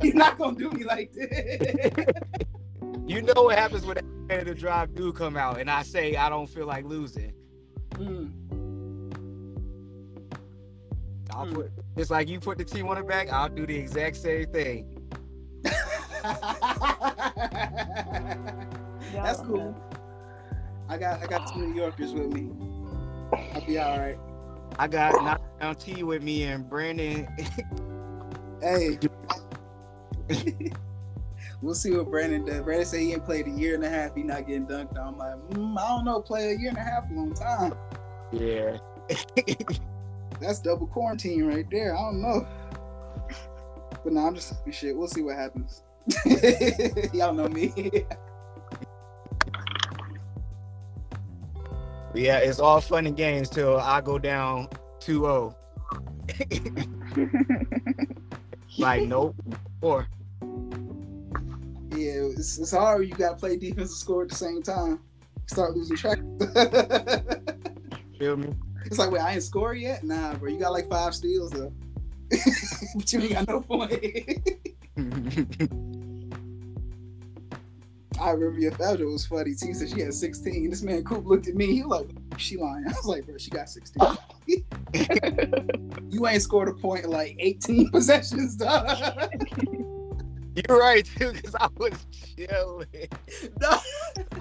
You're 0.00 0.14
not 0.14 0.38
gonna 0.38 0.56
do 0.56 0.70
me 0.70 0.84
like 0.84 1.12
this. 1.12 1.60
you 3.06 3.20
know 3.20 3.42
what 3.42 3.58
happens 3.58 3.84
when 3.84 3.98
the 4.28 4.54
drive 4.54 4.94
do 4.94 5.12
come 5.12 5.36
out 5.36 5.58
and 5.60 5.68
I 5.68 5.82
say 5.82 6.14
I 6.14 6.28
don't 6.28 6.46
feel 6.46 6.66
like 6.66 6.84
losing. 6.84 7.34
Mm. 7.94 8.30
I'll 11.32 11.46
Hmm. 11.46 11.54
put 11.54 11.72
it's 11.96 12.10
like 12.10 12.28
you 12.28 12.40
put 12.40 12.58
the 12.58 12.64
team 12.64 12.88
on 12.88 12.96
the 12.96 13.02
back, 13.02 13.32
I'll 13.32 13.48
do 13.48 13.66
the 13.66 13.76
exact 13.76 14.16
same 14.16 14.46
thing. 14.46 14.86
That's 19.12 19.40
cool. 19.40 19.76
I 20.88 20.98
got 20.98 21.22
I 21.22 21.26
got 21.26 21.52
two 21.52 21.60
New 21.60 21.74
Yorkers 21.74 22.12
with 22.12 22.32
me. 22.32 22.50
I'll 23.54 23.64
be 23.66 23.78
all 23.78 23.98
right. 23.98 24.18
I 24.78 24.88
got 24.88 25.14
knockdown 25.22 25.74
T 25.76 26.02
with 26.02 26.22
me 26.22 26.44
and 26.44 26.68
Brandon. 26.68 27.28
Hey. 28.60 28.98
we'll 31.62 31.74
see 31.74 31.96
what 31.96 32.10
Brandon 32.10 32.44
does. 32.44 32.62
Brandon 32.62 32.86
said 32.86 33.00
he 33.00 33.12
ain't 33.12 33.24
played 33.24 33.46
a 33.46 33.50
year 33.50 33.74
and 33.74 33.84
a 33.84 33.88
half. 33.88 34.14
He 34.14 34.22
not 34.22 34.46
getting 34.46 34.66
dunked 34.66 34.98
on. 34.98 35.14
I'm 35.14 35.18
like, 35.18 35.36
mm, 35.50 35.78
I 35.78 35.88
don't 35.88 36.04
know. 36.04 36.20
Play 36.20 36.52
a 36.52 36.58
year 36.58 36.70
and 36.70 36.78
a 36.78 36.82
half, 36.82 37.10
a 37.10 37.14
long 37.14 37.34
time. 37.34 37.74
yeah. 38.32 38.78
That's 40.44 40.58
double 40.58 40.86
quarantine 40.86 41.44
right 41.44 41.66
there. 41.70 41.96
I 41.96 42.00
don't 42.00 42.20
know. 42.20 42.46
But 44.02 44.12
no, 44.12 44.26
I'm 44.26 44.34
just 44.34 44.50
talking 44.50 44.72
shit. 44.72 44.94
We'll 44.94 45.08
see 45.08 45.22
what 45.22 45.36
happens. 45.36 45.82
Y'all 47.14 47.32
know 47.32 47.48
me. 47.48 47.72
yeah, 52.14 52.38
it's 52.38 52.60
all 52.60 52.82
fun 52.82 53.06
and 53.06 53.16
games 53.16 53.48
till 53.48 53.78
I 53.78 54.02
go 54.02 54.18
down 54.18 54.68
2-0. 55.00 55.54
like 58.78 59.04
nope. 59.04 59.34
Or 59.80 60.06
yeah, 61.92 62.28
it's, 62.36 62.58
it's 62.58 62.72
hard. 62.72 63.08
You 63.08 63.14
got 63.14 63.30
to 63.30 63.36
play 63.36 63.56
defense 63.56 63.90
and 63.90 63.98
score 63.98 64.24
at 64.24 64.28
the 64.28 64.34
same 64.34 64.62
time. 64.62 65.00
Start 65.46 65.74
losing 65.74 65.96
track. 65.96 66.18
feel 68.18 68.36
me? 68.36 68.52
It's 68.84 68.98
like, 68.98 69.10
wait, 69.10 69.20
I 69.20 69.32
ain't 69.32 69.42
score 69.42 69.74
yet? 69.74 70.04
Nah, 70.04 70.34
bro. 70.34 70.50
You 70.50 70.58
got 70.58 70.72
like 70.72 70.88
five 70.88 71.14
steals 71.14 71.50
though. 71.50 71.72
but 72.30 73.12
you 73.12 73.20
ain't 73.20 73.32
got 73.32 73.48
no 73.48 73.60
point. 73.60 73.92
I 78.20 78.30
remember 78.30 78.60
your 78.60 78.72
Fabio 78.72 79.06
was 79.08 79.26
funny. 79.26 79.54
T 79.54 79.72
said 79.74 79.88
she 79.90 80.00
had 80.00 80.14
16. 80.14 80.70
This 80.70 80.82
man 80.82 81.02
Coop 81.04 81.26
looked 81.26 81.48
at 81.48 81.54
me. 81.54 81.66
He 81.66 81.82
was 81.82 82.00
like, 82.00 82.08
she 82.38 82.56
lying. 82.56 82.84
I 82.86 82.90
was 82.90 83.06
like, 83.06 83.26
bro, 83.26 83.36
she 83.38 83.50
got 83.50 83.68
16. 83.68 84.02
you 86.10 86.26
ain't 86.26 86.42
scored 86.42 86.68
a 86.68 86.74
point 86.74 87.04
in 87.04 87.10
like 87.10 87.36
18 87.38 87.90
possessions, 87.90 88.56
dog. 88.56 88.88
You're 90.54 90.78
right 90.78 91.04
too, 91.04 91.32
because 91.32 91.56
I 91.56 91.68
was 91.76 92.06
chilling. 92.36 92.86
No. 93.60 93.78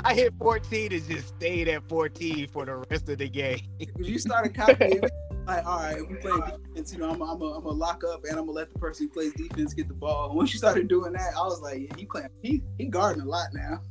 I 0.04 0.14
hit 0.14 0.34
14 0.38 0.92
and 0.92 1.08
just 1.08 1.30
stayed 1.30 1.68
at 1.68 1.88
14 1.88 2.48
for 2.50 2.66
the 2.66 2.84
rest 2.90 3.10
of 3.10 3.18
the 3.18 3.30
game. 3.30 3.62
You 3.98 4.20
started 4.20 4.54
copying 4.54 5.02
like, 5.48 5.66
all 5.66 5.80
right, 5.80 6.08
we 6.08 6.16
play 6.16 6.32
defense, 6.66 6.94
you 6.94 7.00
know, 7.00 7.12
I'm 7.12 7.22
I'm 7.22 7.42
a, 7.42 7.46
I'm 7.46 7.66
a 7.66 7.72
lock 7.72 8.04
up 8.04 8.24
and 8.26 8.34
I'm 8.34 8.46
gonna 8.46 8.52
let 8.52 8.72
the 8.72 8.80
person 8.80 9.08
who 9.08 9.14
plays 9.14 9.34
defense 9.34 9.74
get 9.74 9.88
the 9.88 9.94
ball. 9.94 10.28
And 10.28 10.36
once 10.36 10.54
you 10.54 10.60
started 10.60 10.88
doing 10.88 11.14
that, 11.14 11.34
I 11.36 11.42
was 11.42 11.62
like, 11.62 11.82
yeah, 11.82 11.96
he 11.98 12.06
claim 12.06 12.28
he 12.42 12.62
he 12.78 12.86
guarding 12.86 13.24
a 13.24 13.26
lot 13.26 13.48
now. 13.54 13.82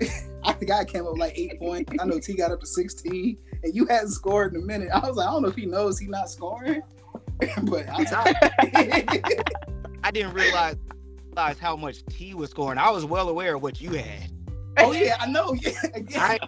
I 0.44 0.52
think 0.54 0.70
I 0.70 0.84
came 0.84 1.06
up 1.06 1.18
like 1.18 1.38
eight 1.38 1.58
points. 1.58 1.92
I 2.00 2.04
know 2.06 2.18
T 2.18 2.34
got 2.34 2.50
up 2.50 2.60
to 2.60 2.66
16, 2.66 3.36
and 3.62 3.74
you 3.74 3.86
hadn't 3.86 4.10
scored 4.10 4.54
in 4.54 4.62
a 4.62 4.64
minute. 4.64 4.88
I 4.92 5.06
was 5.06 5.16
like, 5.16 5.28
I 5.28 5.30
don't 5.30 5.42
know 5.42 5.48
if 5.48 5.56
he 5.56 5.66
knows 5.66 5.98
he's 5.98 6.08
not 6.08 6.30
scoring, 6.30 6.82
but 7.62 7.88
I'm 7.90 8.04
tired. 8.06 8.36
I 10.02 10.10
didn't 10.10 10.32
realize 10.32 10.76
realize 11.40 11.58
how 11.58 11.74
much 11.74 12.04
T 12.06 12.34
was 12.34 12.50
scoring. 12.50 12.78
I 12.78 12.90
was 12.90 13.06
well 13.06 13.30
aware 13.30 13.54
of 13.54 13.62
what 13.62 13.80
you 13.80 13.92
had. 13.92 14.30
Oh 14.78 14.92
yeah, 14.92 15.16
I 15.18 15.26
know. 15.26 15.54
Yeah, 15.62 15.72
yeah. 16.08 16.22
I. 16.22 16.38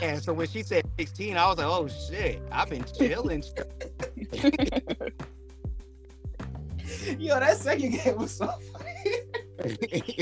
And 0.00 0.22
so 0.22 0.32
when 0.32 0.48
she 0.48 0.62
said 0.62 0.88
16, 0.98 1.36
I 1.36 1.46
was 1.46 1.58
like, 1.58 1.66
oh 1.66 1.86
shit, 1.88 2.40
I've 2.50 2.70
been 2.70 2.84
chilling. 2.96 3.44
Yo, 7.18 7.38
that 7.40 7.58
second 7.58 7.90
game 7.90 8.16
was 8.16 8.30
so 8.32 8.46
funny. 8.46 9.18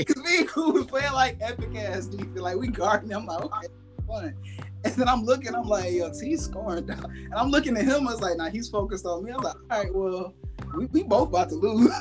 Cause 0.05 0.17
me 0.17 0.39
and 0.39 0.47
Cool 0.47 0.73
was 0.73 0.85
playing 0.87 1.13
like 1.13 1.37
epic 1.39 1.73
ass 1.77 2.07
defense. 2.07 2.37
Like 2.37 2.57
we 2.57 2.67
guarding. 2.67 3.13
I'm 3.13 3.25
like, 3.25 3.41
okay, 3.43 3.67
fun. 4.07 4.35
And 4.83 4.93
then 4.95 5.07
I'm 5.07 5.23
looking, 5.23 5.55
I'm 5.55 5.67
like, 5.67 5.93
yo, 5.93 6.11
T's 6.11 6.43
scoring 6.45 6.85
down. 6.85 7.05
And 7.05 7.33
I'm 7.35 7.49
looking 7.49 7.77
at 7.77 7.85
him, 7.85 8.07
I 8.07 8.11
was 8.11 8.21
like, 8.21 8.35
nah, 8.37 8.49
he's 8.49 8.67
focused 8.67 9.05
on 9.05 9.23
me. 9.23 9.31
I'm 9.31 9.41
like, 9.41 9.55
all 9.69 9.83
right, 9.83 9.93
well, 9.93 10.33
we, 10.75 10.85
we 10.87 11.03
both 11.03 11.29
about 11.29 11.49
to 11.49 11.55
lose. 11.55 11.93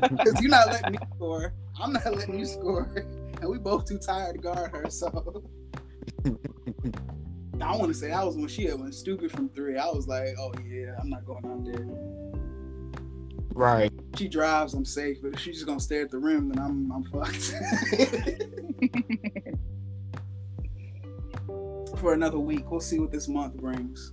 Because 0.10 0.40
you're 0.40 0.50
not 0.50 0.68
letting 0.68 0.92
me 0.92 0.98
score. 1.16 1.54
I'm 1.80 1.92
not 1.92 2.06
letting 2.14 2.38
you 2.38 2.46
score. 2.46 2.90
And 3.40 3.50
we 3.50 3.58
both 3.58 3.86
too 3.86 3.98
tired 3.98 4.34
to 4.36 4.40
guard 4.40 4.70
her. 4.72 4.90
So 4.90 5.42
I 7.60 7.76
want 7.76 7.88
to 7.88 7.94
say 7.94 8.08
that 8.08 8.24
was 8.24 8.36
when 8.36 8.48
she 8.48 8.64
had 8.64 8.78
went 8.80 8.94
stupid 8.94 9.30
from 9.30 9.48
three. 9.50 9.78
I 9.78 9.86
was 9.86 10.06
like, 10.06 10.36
oh 10.38 10.52
yeah, 10.66 10.94
I'm 11.00 11.08
not 11.08 11.24
going 11.24 11.44
out 11.46 11.64
there. 11.64 11.86
Right. 13.54 13.90
She 14.16 14.28
drives, 14.28 14.74
I'm 14.74 14.84
safe. 14.84 15.18
But 15.22 15.34
if 15.34 15.40
she's 15.40 15.54
just 15.56 15.66
gonna 15.66 15.80
stare 15.80 16.02
at 16.02 16.10
the 16.10 16.18
rim, 16.18 16.50
then 16.50 16.58
I'm 16.62 16.92
I'm 16.92 17.04
fucked. 17.04 17.54
For 22.00 22.12
another 22.12 22.38
week, 22.38 22.70
we'll 22.70 22.80
see 22.80 22.98
what 22.98 23.10
this 23.10 23.28
month 23.28 23.54
brings. 23.56 24.12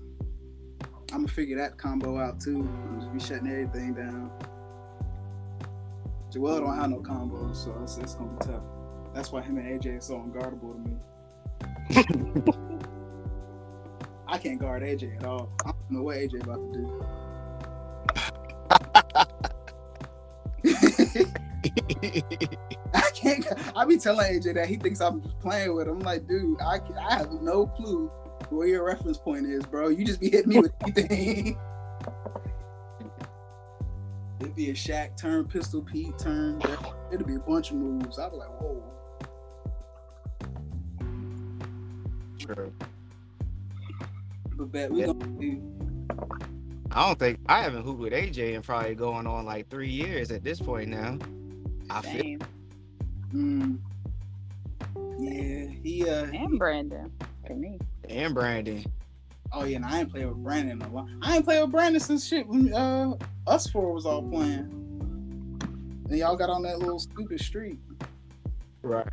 I'm 1.12 1.20
gonna 1.20 1.28
figure 1.28 1.58
that 1.58 1.78
combo 1.78 2.18
out 2.18 2.40
too. 2.40 2.64
Be 3.14 3.20
shutting 3.20 3.48
everything 3.48 3.94
down. 3.94 4.32
Joel 6.34 6.62
don't 6.62 6.76
have 6.76 6.90
no 6.90 6.98
combos, 6.98 7.58
so 7.58 7.78
it's, 7.84 7.98
it's 8.00 8.16
gonna 8.16 8.32
be 8.32 8.46
tough. 8.46 8.64
That's 9.14 9.32
why 9.32 9.44
him 9.44 9.58
and 9.60 9.80
AJ 9.80 10.00
is 10.00 10.06
so 10.06 10.16
unguardable 10.16 10.74
to 10.74 10.80
me. 10.90 10.98
I 14.28 14.40
can't 14.40 14.60
guard 14.60 14.82
AJ 14.82 15.18
at 15.18 15.26
all. 15.26 15.52
I 15.64 15.70
don't 15.72 15.92
know 15.92 16.02
what 16.02 16.18
AJ 16.18 16.42
about 16.44 16.74
to 16.74 16.80
do. 16.80 17.06
I 22.96 23.10
can't. 23.14 23.46
I 23.76 23.86
be 23.86 23.98
telling 23.98 24.34
AJ 24.34 24.56
that 24.56 24.68
he 24.68 24.78
thinks 24.78 25.02
I'm 25.02 25.22
just 25.22 25.40
playing 25.40 25.76
with 25.76 25.88
him. 25.88 25.98
I'm 25.98 26.00
like, 26.00 26.28
dude, 26.28 26.60
I 26.62 26.80
I 27.00 27.14
have 27.14 27.32
no 27.32 27.68
clue 27.68 28.12
where 28.50 28.68
your 28.68 28.84
reference 28.86 29.20
point 29.20 29.46
is, 29.46 29.64
bro. 29.68 29.90
You 29.90 30.04
just 30.04 30.20
be 30.20 30.32
hitting 30.32 30.50
me 30.50 30.60
with 30.62 30.72
anything. 30.84 31.60
It'd 34.56 34.66
be 34.68 34.70
a 34.70 34.74
Shaq 34.76 35.18
turn, 35.18 35.46
Pistol 35.46 35.82
Pete 35.82 36.16
turn. 36.20 36.62
It'd 37.12 37.26
be 37.26 37.34
a 37.38 37.40
bunch 37.40 37.72
of 37.72 37.78
moves. 37.78 38.20
I'd 38.20 38.30
be 38.30 38.38
like, 38.38 38.50
whoa. 38.62 38.84
True. 42.38 42.72
But 44.56 44.72
bet 44.72 44.92
we 44.92 45.00
Yeah. 45.00 45.06
gonna 45.08 45.26
do. 45.40 45.60
I 46.92 47.08
don't 47.08 47.18
think 47.18 47.40
I 47.48 47.64
haven't 47.64 47.82
hooped 47.84 48.00
with 48.00 48.14
AJ 48.14 48.54
in 48.54 48.62
probably 48.62 48.94
going 48.94 49.26
on 49.26 49.44
like 49.44 49.70
three 49.70 49.90
years 49.90 50.30
at 50.30 50.44
this 50.44 50.60
point 50.62 50.90
now. 50.90 51.18
I 51.90 52.02
feel 52.02 52.38
Mm, 53.34 53.80
yeah, 55.18 55.66
he 55.82 56.08
uh. 56.08 56.26
And 56.26 56.60
Brandon 56.60 57.12
for 57.48 57.56
me. 57.56 57.80
and 58.08 58.36
Brandon. 58.36 58.86
Oh 59.52 59.64
yeah, 59.64 59.78
and 59.78 59.86
I 59.86 60.02
ain't 60.02 60.12
played 60.12 60.28
with 60.28 60.38
Brandon 60.44 60.80
in 60.80 60.88
a 60.88 60.90
while. 60.92 61.08
I 61.24 61.38
ain't 61.38 61.46
played 61.46 61.62
with 61.64 61.72
Brandon 61.72 62.00
since 62.00 62.28
shit 62.28 62.46
uh 62.76 63.16
us 63.48 63.68
four 63.68 63.94
was 63.94 64.06
all 64.06 64.22
playing. 64.24 64.80
And 66.10 66.18
y'all 66.18 66.36
got 66.36 66.50
on 66.50 66.64
that 66.64 66.80
little 66.80 67.00
stupid 67.00 67.40
streak 67.40 67.80
Right. 68.82 69.08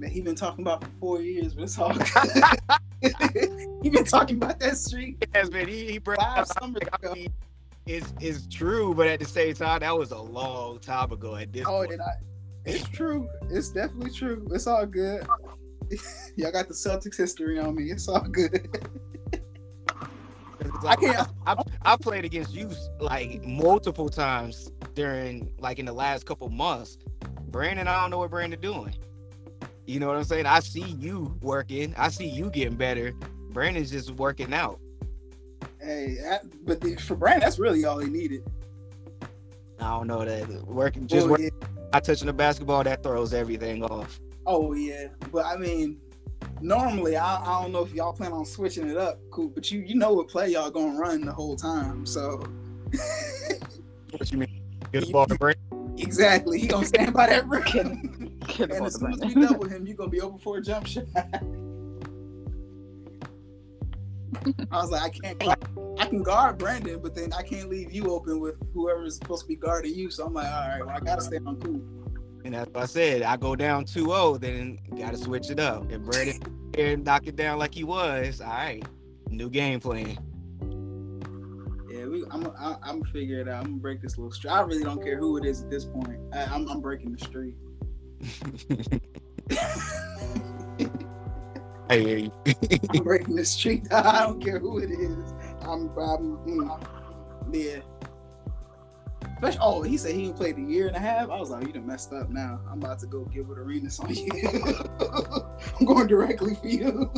that 0.00 0.10
he 0.10 0.20
been 0.20 0.34
talking 0.34 0.62
about 0.64 0.84
for 0.84 0.90
four 1.00 1.20
years, 1.22 1.54
but 1.54 1.64
it's 1.64 1.78
all 1.78 1.92
he 3.82 3.90
been 3.90 4.04
talking 4.04 4.36
about 4.36 4.60
that 4.60 4.76
streak 4.76 5.26
Yes, 5.34 5.50
man. 5.50 5.66
He, 5.68 5.92
he 5.92 5.98
brought 5.98 6.20
five 6.20 6.38
up, 6.40 6.48
summers 6.60 6.82
I 6.92 6.96
ago. 6.96 7.14
mean, 7.14 7.28
it's, 7.86 8.12
it's 8.20 8.46
true, 8.46 8.94
but 8.94 9.06
at 9.06 9.20
the 9.20 9.26
same 9.26 9.54
time, 9.54 9.80
that 9.80 9.96
was 9.96 10.10
a 10.12 10.18
long 10.20 10.78
time 10.80 11.12
ago 11.12 11.34
at 11.36 11.52
this 11.52 11.64
Oh, 11.66 11.78
point. 11.78 11.90
did 11.90 12.00
I? 12.00 12.12
It's 12.66 12.88
true. 12.88 13.28
It's 13.50 13.70
definitely 13.70 14.10
true. 14.10 14.46
It's 14.52 14.66
all 14.66 14.86
good. 14.86 15.26
Y'all 16.36 16.52
got 16.52 16.68
the 16.68 16.74
Celtics 16.74 17.16
history 17.16 17.58
on 17.58 17.74
me. 17.74 17.90
It's 17.90 18.08
all 18.08 18.20
good. 18.22 18.68
I 20.86 20.96
can't. 20.96 21.28
I, 21.46 21.62
I 21.82 21.96
played 21.96 22.24
against 22.24 22.52
you 22.54 22.70
like 22.98 23.44
multiple 23.44 24.08
times 24.08 24.70
during 24.94 25.50
like 25.58 25.78
in 25.78 25.86
the 25.86 25.92
last 25.92 26.26
couple 26.26 26.48
months. 26.48 26.98
Brandon, 27.48 27.86
I 27.86 28.00
don't 28.00 28.10
know 28.10 28.18
what 28.18 28.30
Brandon 28.30 28.60
doing. 28.60 28.94
You 29.86 30.00
know 30.00 30.08
what 30.08 30.16
I'm 30.16 30.24
saying? 30.24 30.46
I 30.46 30.60
see 30.60 30.96
you 30.98 31.36
working. 31.40 31.94
I 31.96 32.08
see 32.08 32.26
you 32.26 32.50
getting 32.50 32.76
better. 32.76 33.12
Brandon's 33.50 33.90
just 33.90 34.10
working 34.12 34.52
out. 34.52 34.80
Hey, 35.80 36.16
but 36.64 36.80
the, 36.80 36.96
for 36.96 37.14
Brandon, 37.14 37.40
that's 37.40 37.58
really 37.58 37.84
all 37.84 37.98
he 37.98 38.08
needed. 38.08 38.42
I 39.78 39.90
don't 39.90 40.06
know 40.06 40.24
that 40.24 40.48
working 40.66 41.04
oh, 41.04 41.06
just 41.06 41.26
Oh, 41.26 41.30
working, 41.30 41.50
yeah. 41.60 41.68
not 41.92 42.04
touching 42.04 42.26
the 42.26 42.32
basketball 42.32 42.82
that 42.84 43.02
throws 43.02 43.34
everything 43.34 43.84
off. 43.84 44.18
Oh 44.46 44.72
yeah, 44.72 45.08
but 45.30 45.44
I 45.44 45.56
mean, 45.56 46.00
normally 46.60 47.16
I, 47.16 47.36
I 47.42 47.62
don't 47.62 47.72
know 47.72 47.82
if 47.82 47.92
y'all 47.92 48.12
plan 48.12 48.32
on 48.32 48.44
switching 48.44 48.88
it 48.88 48.96
up, 48.96 49.18
cool. 49.30 49.48
But 49.48 49.70
you 49.70 49.80
you 49.80 49.94
know 49.94 50.12
what 50.12 50.28
play 50.28 50.50
y'all 50.50 50.70
gonna 50.70 50.98
run 50.98 51.22
the 51.22 51.32
whole 51.32 51.56
time, 51.56 52.06
so 52.06 52.44
What 54.10 54.30
you 54.32 54.38
mean? 54.38 54.62
Get 54.92 55.06
the 55.06 55.12
ball 55.12 55.26
to 55.26 55.34
Brandon? 55.36 55.60
exactly 55.96 56.58
he 56.58 56.66
gonna 56.66 56.84
stand 56.86 57.12
by 57.14 57.26
that 57.28 57.46
rim. 57.48 58.38
Get 58.46 58.68
the 58.70 58.76
and 58.76 58.78
ball 58.78 58.86
as 58.86 58.94
soon 58.98 59.12
as 59.12 59.18
Brandon. 59.18 59.40
we 59.40 59.46
double 59.46 59.68
him, 59.68 59.86
you 59.86 59.94
gonna 59.94 60.10
be 60.10 60.20
open 60.20 60.38
for 60.38 60.58
a 60.58 60.62
jump 60.62 60.86
shot. 60.86 61.04
I 64.70 64.76
was 64.82 64.90
like, 64.90 65.02
I 65.02 65.08
can't. 65.10 65.42
I 65.98 66.06
can 66.06 66.22
guard 66.22 66.58
Brandon, 66.58 67.00
but 67.00 67.14
then 67.14 67.32
I 67.32 67.42
can't 67.42 67.70
leave 67.70 67.92
you 67.92 68.10
open 68.10 68.40
with 68.40 68.56
whoever 68.74 69.04
is 69.04 69.16
supposed 69.16 69.42
to 69.42 69.48
be 69.48 69.54
guarding 69.56 69.94
you. 69.94 70.10
So 70.10 70.26
I'm 70.26 70.34
like, 70.34 70.46
all 70.46 70.68
right, 70.68 70.84
well, 70.84 70.96
I 70.96 71.00
gotta 71.00 71.22
stay 71.22 71.38
on 71.46 71.56
cool. 71.60 71.80
And 72.44 72.52
that's 72.52 72.70
what 72.72 72.82
I 72.82 72.86
said. 72.86 73.22
I 73.22 73.36
go 73.36 73.56
down 73.56 73.86
2-0, 73.86 74.40
then 74.40 74.78
gotta 74.98 75.16
switch 75.16 75.50
it 75.50 75.58
up. 75.58 75.90
If 75.90 76.02
Brandon 76.02 76.70
here 76.76 76.92
and 76.92 77.04
knock 77.04 77.26
it 77.26 77.36
down 77.36 77.58
like 77.58 77.74
he 77.74 77.84
was, 77.84 78.42
all 78.42 78.48
right. 78.48 78.84
New 79.30 79.48
game 79.48 79.80
plan. 79.80 80.18
Yeah, 81.90 82.06
we. 82.06 82.24
I'm. 82.30 82.46
I, 82.58 82.76
I'm 82.82 83.00
gonna 83.00 83.12
figure 83.12 83.40
it 83.40 83.48
out. 83.48 83.64
I'm 83.64 83.64
gonna 83.64 83.76
break 83.76 84.02
this 84.02 84.18
little 84.18 84.30
streak. 84.30 84.52
I 84.52 84.60
really 84.60 84.84
don't 84.84 85.02
care 85.02 85.16
who 85.16 85.38
it 85.38 85.44
is 85.44 85.62
at 85.62 85.70
this 85.70 85.86
point. 85.86 86.20
I, 86.32 86.44
I'm, 86.44 86.68
I'm 86.68 86.80
breaking 86.80 87.12
the 87.12 87.18
streak. 87.18 87.56
I 91.90 91.98
hear 91.98 92.18
you. 92.18 92.32
I'm 92.90 93.04
breaking 93.04 93.36
the 93.36 93.44
streak. 93.44 93.92
I 93.92 94.24
don't 94.24 94.42
care 94.42 94.58
who 94.58 94.78
it 94.78 94.90
is. 94.90 95.34
I'm, 95.62 95.90
I'm 95.98 96.38
mm, 96.46 96.86
yeah. 97.52 97.80
Especially, 99.34 99.58
oh, 99.62 99.82
he 99.82 99.96
said 99.96 100.14
he 100.14 100.32
played 100.32 100.56
a 100.58 100.60
year 100.62 100.86
and 100.86 100.96
a 100.96 101.00
half. 101.00 101.28
I 101.28 101.38
was 101.38 101.50
like, 101.50 101.64
oh, 101.64 101.66
you 101.66 101.72
done 101.72 101.86
messed 101.86 102.12
up 102.12 102.30
now. 102.30 102.60
I'm 102.70 102.78
about 102.78 102.98
to 103.00 103.06
go 103.06 103.24
get 103.26 103.46
with 103.46 103.58
Arenas 103.58 103.98
on 104.00 104.14
you. 104.14 104.28
I'm 105.80 105.86
going 105.86 106.06
directly 106.06 106.54
for 106.54 106.66
you. 106.66 107.12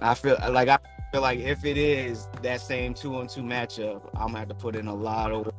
I 0.00 0.14
feel 0.14 0.36
like 0.50 0.68
I 0.68 0.78
feel 1.12 1.22
like 1.22 1.38
if 1.40 1.64
it 1.64 1.76
is 1.76 2.28
that 2.42 2.60
same 2.60 2.94
two 2.94 3.16
on 3.16 3.26
two 3.28 3.42
matchup, 3.42 4.08
I'm 4.14 4.28
gonna 4.28 4.38
have 4.40 4.48
to 4.48 4.54
put 4.54 4.76
in 4.76 4.86
a 4.86 4.94
lot 4.94 5.32
of. 5.32 5.50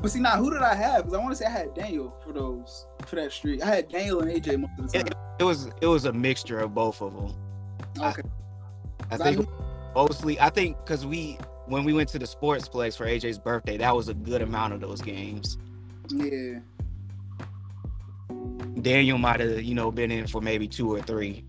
But 0.00 0.10
see, 0.10 0.20
now 0.20 0.36
who 0.36 0.50
did 0.50 0.62
I 0.62 0.74
have? 0.74 1.04
Because 1.04 1.14
I 1.14 1.18
want 1.18 1.30
to 1.32 1.36
say 1.36 1.46
I 1.46 1.50
had 1.50 1.74
Daniel 1.74 2.16
for 2.24 2.32
those 2.32 2.86
for 3.06 3.16
that 3.16 3.30
streak. 3.32 3.62
I 3.62 3.66
had 3.66 3.88
Daniel 3.88 4.20
and 4.20 4.30
AJ 4.30 4.58
most 4.60 4.70
of 4.78 4.90
the 4.90 4.98
time. 4.98 5.06
It, 5.06 5.14
it 5.40 5.44
was 5.44 5.70
it 5.80 5.86
was 5.86 6.04
a 6.06 6.12
mixture 6.12 6.58
of 6.58 6.74
both 6.74 7.00
of 7.00 7.14
them. 7.14 7.34
Okay. 7.98 8.22
I 9.10 9.14
I 9.14 9.18
think 9.18 9.38
knew- 9.38 9.48
mostly 9.94 10.40
I 10.40 10.50
think 10.50 10.76
because 10.78 11.04
we 11.06 11.38
when 11.66 11.84
we 11.84 11.92
went 11.92 12.08
to 12.10 12.18
the 12.18 12.26
sports 12.26 12.68
place 12.68 12.96
for 12.96 13.06
AJ's 13.06 13.38
birthday, 13.38 13.76
that 13.76 13.94
was 13.94 14.08
a 14.08 14.14
good 14.14 14.42
amount 14.42 14.72
of 14.72 14.80
those 14.80 15.00
games. 15.00 15.58
yeah. 16.10 16.58
Daniel 18.80 19.18
might 19.18 19.38
have 19.40 19.62
you 19.62 19.74
know 19.74 19.92
been 19.92 20.10
in 20.10 20.26
for 20.26 20.40
maybe 20.40 20.66
two 20.66 20.92
or 20.92 21.00
three. 21.02 21.44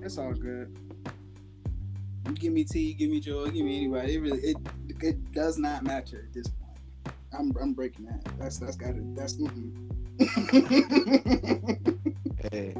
That's 0.00 0.16
all 0.16 0.32
good. 0.32 0.74
You 2.26 2.34
give 2.34 2.52
me 2.52 2.64
T, 2.64 2.94
give 2.94 3.10
me 3.10 3.20
Joe, 3.20 3.44
give 3.46 3.64
me 3.64 3.76
anybody. 3.76 4.14
It 4.14 4.20
really 4.20 4.40
it 4.40 4.56
it 5.00 5.32
does 5.32 5.58
not 5.58 5.82
matter 5.84 6.24
at 6.26 6.32
this 6.32 6.48
point. 6.48 6.78
I'm 7.38 7.52
I'm 7.60 7.74
breaking 7.74 8.06
that. 8.06 8.24
That's 8.38 8.58
that's 8.58 8.76
got 8.76 8.90
it. 8.90 9.14
That's 9.14 9.34
mm-mm. 9.36 9.74
Hey, 12.52 12.74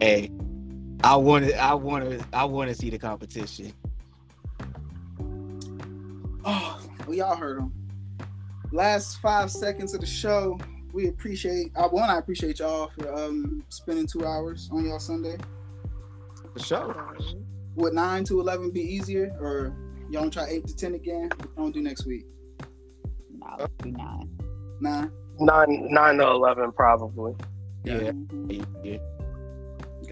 hey, 0.00 0.30
I 1.04 1.16
want 1.16 1.46
to 1.46 1.56
I 1.58 1.74
want 1.74 2.08
to 2.08 2.24
I 2.32 2.44
want 2.44 2.70
to 2.70 2.74
see 2.74 2.90
the 2.90 2.98
competition. 2.98 3.72
oh, 6.44 6.80
well, 7.06 7.16
y'all 7.16 7.36
heard 7.36 7.58
him. 7.58 7.72
Last 8.70 9.20
five 9.20 9.50
seconds 9.50 9.94
of 9.94 10.00
the 10.00 10.06
show. 10.06 10.58
We 10.92 11.08
appreciate. 11.08 11.72
I 11.76 11.86
one. 11.86 12.08
I 12.08 12.18
appreciate 12.18 12.60
y'all 12.60 12.90
for 12.98 13.12
um 13.12 13.64
spending 13.68 14.06
two 14.06 14.24
hours 14.26 14.68
on 14.72 14.84
y'all 14.84 14.98
Sunday. 14.98 15.36
For 16.52 16.60
sure. 16.60 17.16
Would 17.76 17.94
nine 17.94 18.24
to 18.24 18.38
eleven 18.38 18.70
be 18.70 18.80
easier, 18.82 19.34
or 19.40 19.74
y'all 20.10 20.22
want 20.22 20.34
to 20.34 20.38
try 20.38 20.48
eight 20.48 20.66
to 20.66 20.76
ten 20.76 20.94
again? 20.94 21.30
What 21.30 21.48
y'all 21.56 21.62
want 21.64 21.74
to 21.74 21.80
do 21.80 21.84
next 21.84 22.06
week? 22.06 22.26
Nah, 23.36 23.56
let's 23.58 23.72
do 23.82 23.90
nine. 23.90 24.28
Nine. 24.80 25.10
Nine 25.40 25.88
nine 25.90 26.18
to 26.18 26.26
eleven 26.28 26.70
probably. 26.72 27.34
Yeah. 27.84 27.94
Mhm. 28.12 28.66
yeah. 28.84 28.98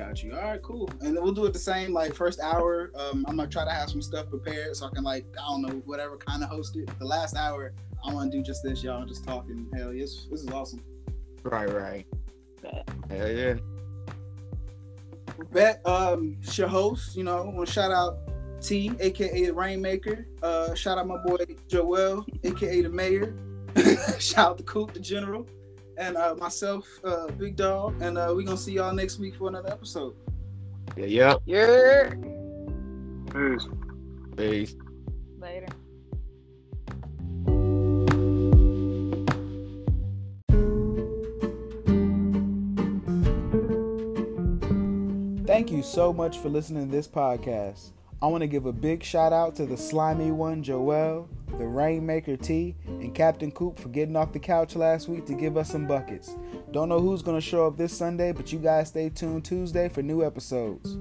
Got 0.00 0.22
you. 0.22 0.34
All 0.34 0.40
right, 0.40 0.62
cool. 0.62 0.90
And 1.02 1.14
we'll 1.16 1.34
do 1.34 1.44
it 1.44 1.52
the 1.52 1.58
same, 1.58 1.92
like 1.92 2.14
first 2.14 2.40
hour. 2.40 2.90
Um, 2.94 3.22
I'm 3.28 3.36
gonna 3.36 3.50
try 3.50 3.66
to 3.66 3.70
have 3.70 3.90
some 3.90 4.00
stuff 4.00 4.30
prepared 4.30 4.74
so 4.74 4.86
I 4.86 4.88
can 4.94 5.04
like 5.04 5.26
I 5.38 5.46
don't 5.46 5.60
know 5.60 5.82
whatever 5.84 6.16
kind 6.16 6.42
of 6.42 6.48
host 6.48 6.74
it. 6.76 6.88
The 6.98 7.04
last 7.04 7.36
hour, 7.36 7.74
I 8.02 8.14
want 8.14 8.32
to 8.32 8.38
do 8.38 8.42
just 8.42 8.62
this, 8.62 8.82
y'all, 8.82 9.04
just 9.04 9.24
talking. 9.24 9.68
Hell, 9.74 9.92
yes, 9.92 10.26
this 10.30 10.40
is 10.40 10.48
awesome. 10.48 10.82
Right, 11.42 11.70
right. 11.70 12.06
Bet. 12.62 12.88
Hell 13.10 13.30
yeah. 13.30 13.54
Bet, 15.52 15.86
um, 15.86 16.38
it's 16.40 16.56
your 16.56 16.68
host. 16.68 17.14
You 17.14 17.24
know, 17.24 17.36
I 17.36 17.54
want 17.54 17.68
to 17.68 17.70
shout 17.70 17.90
out 17.90 18.16
T, 18.62 18.92
aka 19.00 19.44
the 19.44 19.52
Rainmaker. 19.52 20.26
Uh, 20.42 20.74
shout 20.74 20.96
out 20.96 21.08
my 21.08 21.18
boy 21.18 21.44
Joel, 21.68 22.24
aka 22.42 22.80
the 22.80 22.88
Mayor. 22.88 23.34
shout 24.18 24.52
out 24.52 24.56
to 24.56 24.64
Coop, 24.64 24.94
the 24.94 25.00
General, 25.00 25.46
and 26.00 26.16
uh, 26.16 26.34
myself, 26.34 26.88
uh, 27.04 27.26
Big 27.38 27.54
Dog. 27.54 28.00
And 28.00 28.18
uh, 28.18 28.32
we 28.34 28.42
gonna 28.42 28.56
see 28.56 28.72
y'all 28.72 28.92
next 28.92 29.18
week 29.18 29.36
for 29.36 29.48
another 29.48 29.70
episode. 29.70 30.14
Yeah, 30.96 31.04
yep. 31.04 31.42
Yeah. 31.44 32.14
Peace. 33.32 33.68
Peace. 34.36 34.74
Later. 35.38 35.68
Thank 45.46 45.70
you 45.70 45.82
so 45.82 46.12
much 46.12 46.38
for 46.38 46.48
listening 46.48 46.86
to 46.86 46.92
this 46.92 47.06
podcast. 47.06 47.90
I 48.22 48.26
want 48.26 48.42
to 48.42 48.46
give 48.46 48.66
a 48.66 48.72
big 48.72 49.02
shout 49.02 49.32
out 49.32 49.56
to 49.56 49.64
the 49.64 49.78
slimy 49.78 50.30
one, 50.30 50.62
Joel, 50.62 51.26
the 51.56 51.66
Rainmaker 51.66 52.36
T, 52.36 52.76
and 52.86 53.14
Captain 53.14 53.50
Coop 53.50 53.78
for 53.78 53.88
getting 53.88 54.14
off 54.14 54.34
the 54.34 54.38
couch 54.38 54.76
last 54.76 55.08
week 55.08 55.24
to 55.24 55.32
give 55.32 55.56
us 55.56 55.70
some 55.70 55.86
buckets. 55.86 56.36
Don't 56.70 56.90
know 56.90 57.00
who's 57.00 57.22
going 57.22 57.38
to 57.38 57.46
show 57.46 57.66
up 57.66 57.78
this 57.78 57.96
Sunday, 57.96 58.32
but 58.32 58.52
you 58.52 58.58
guys 58.58 58.88
stay 58.88 59.08
tuned 59.08 59.46
Tuesday 59.46 59.88
for 59.88 60.02
new 60.02 60.22
episodes. 60.22 60.98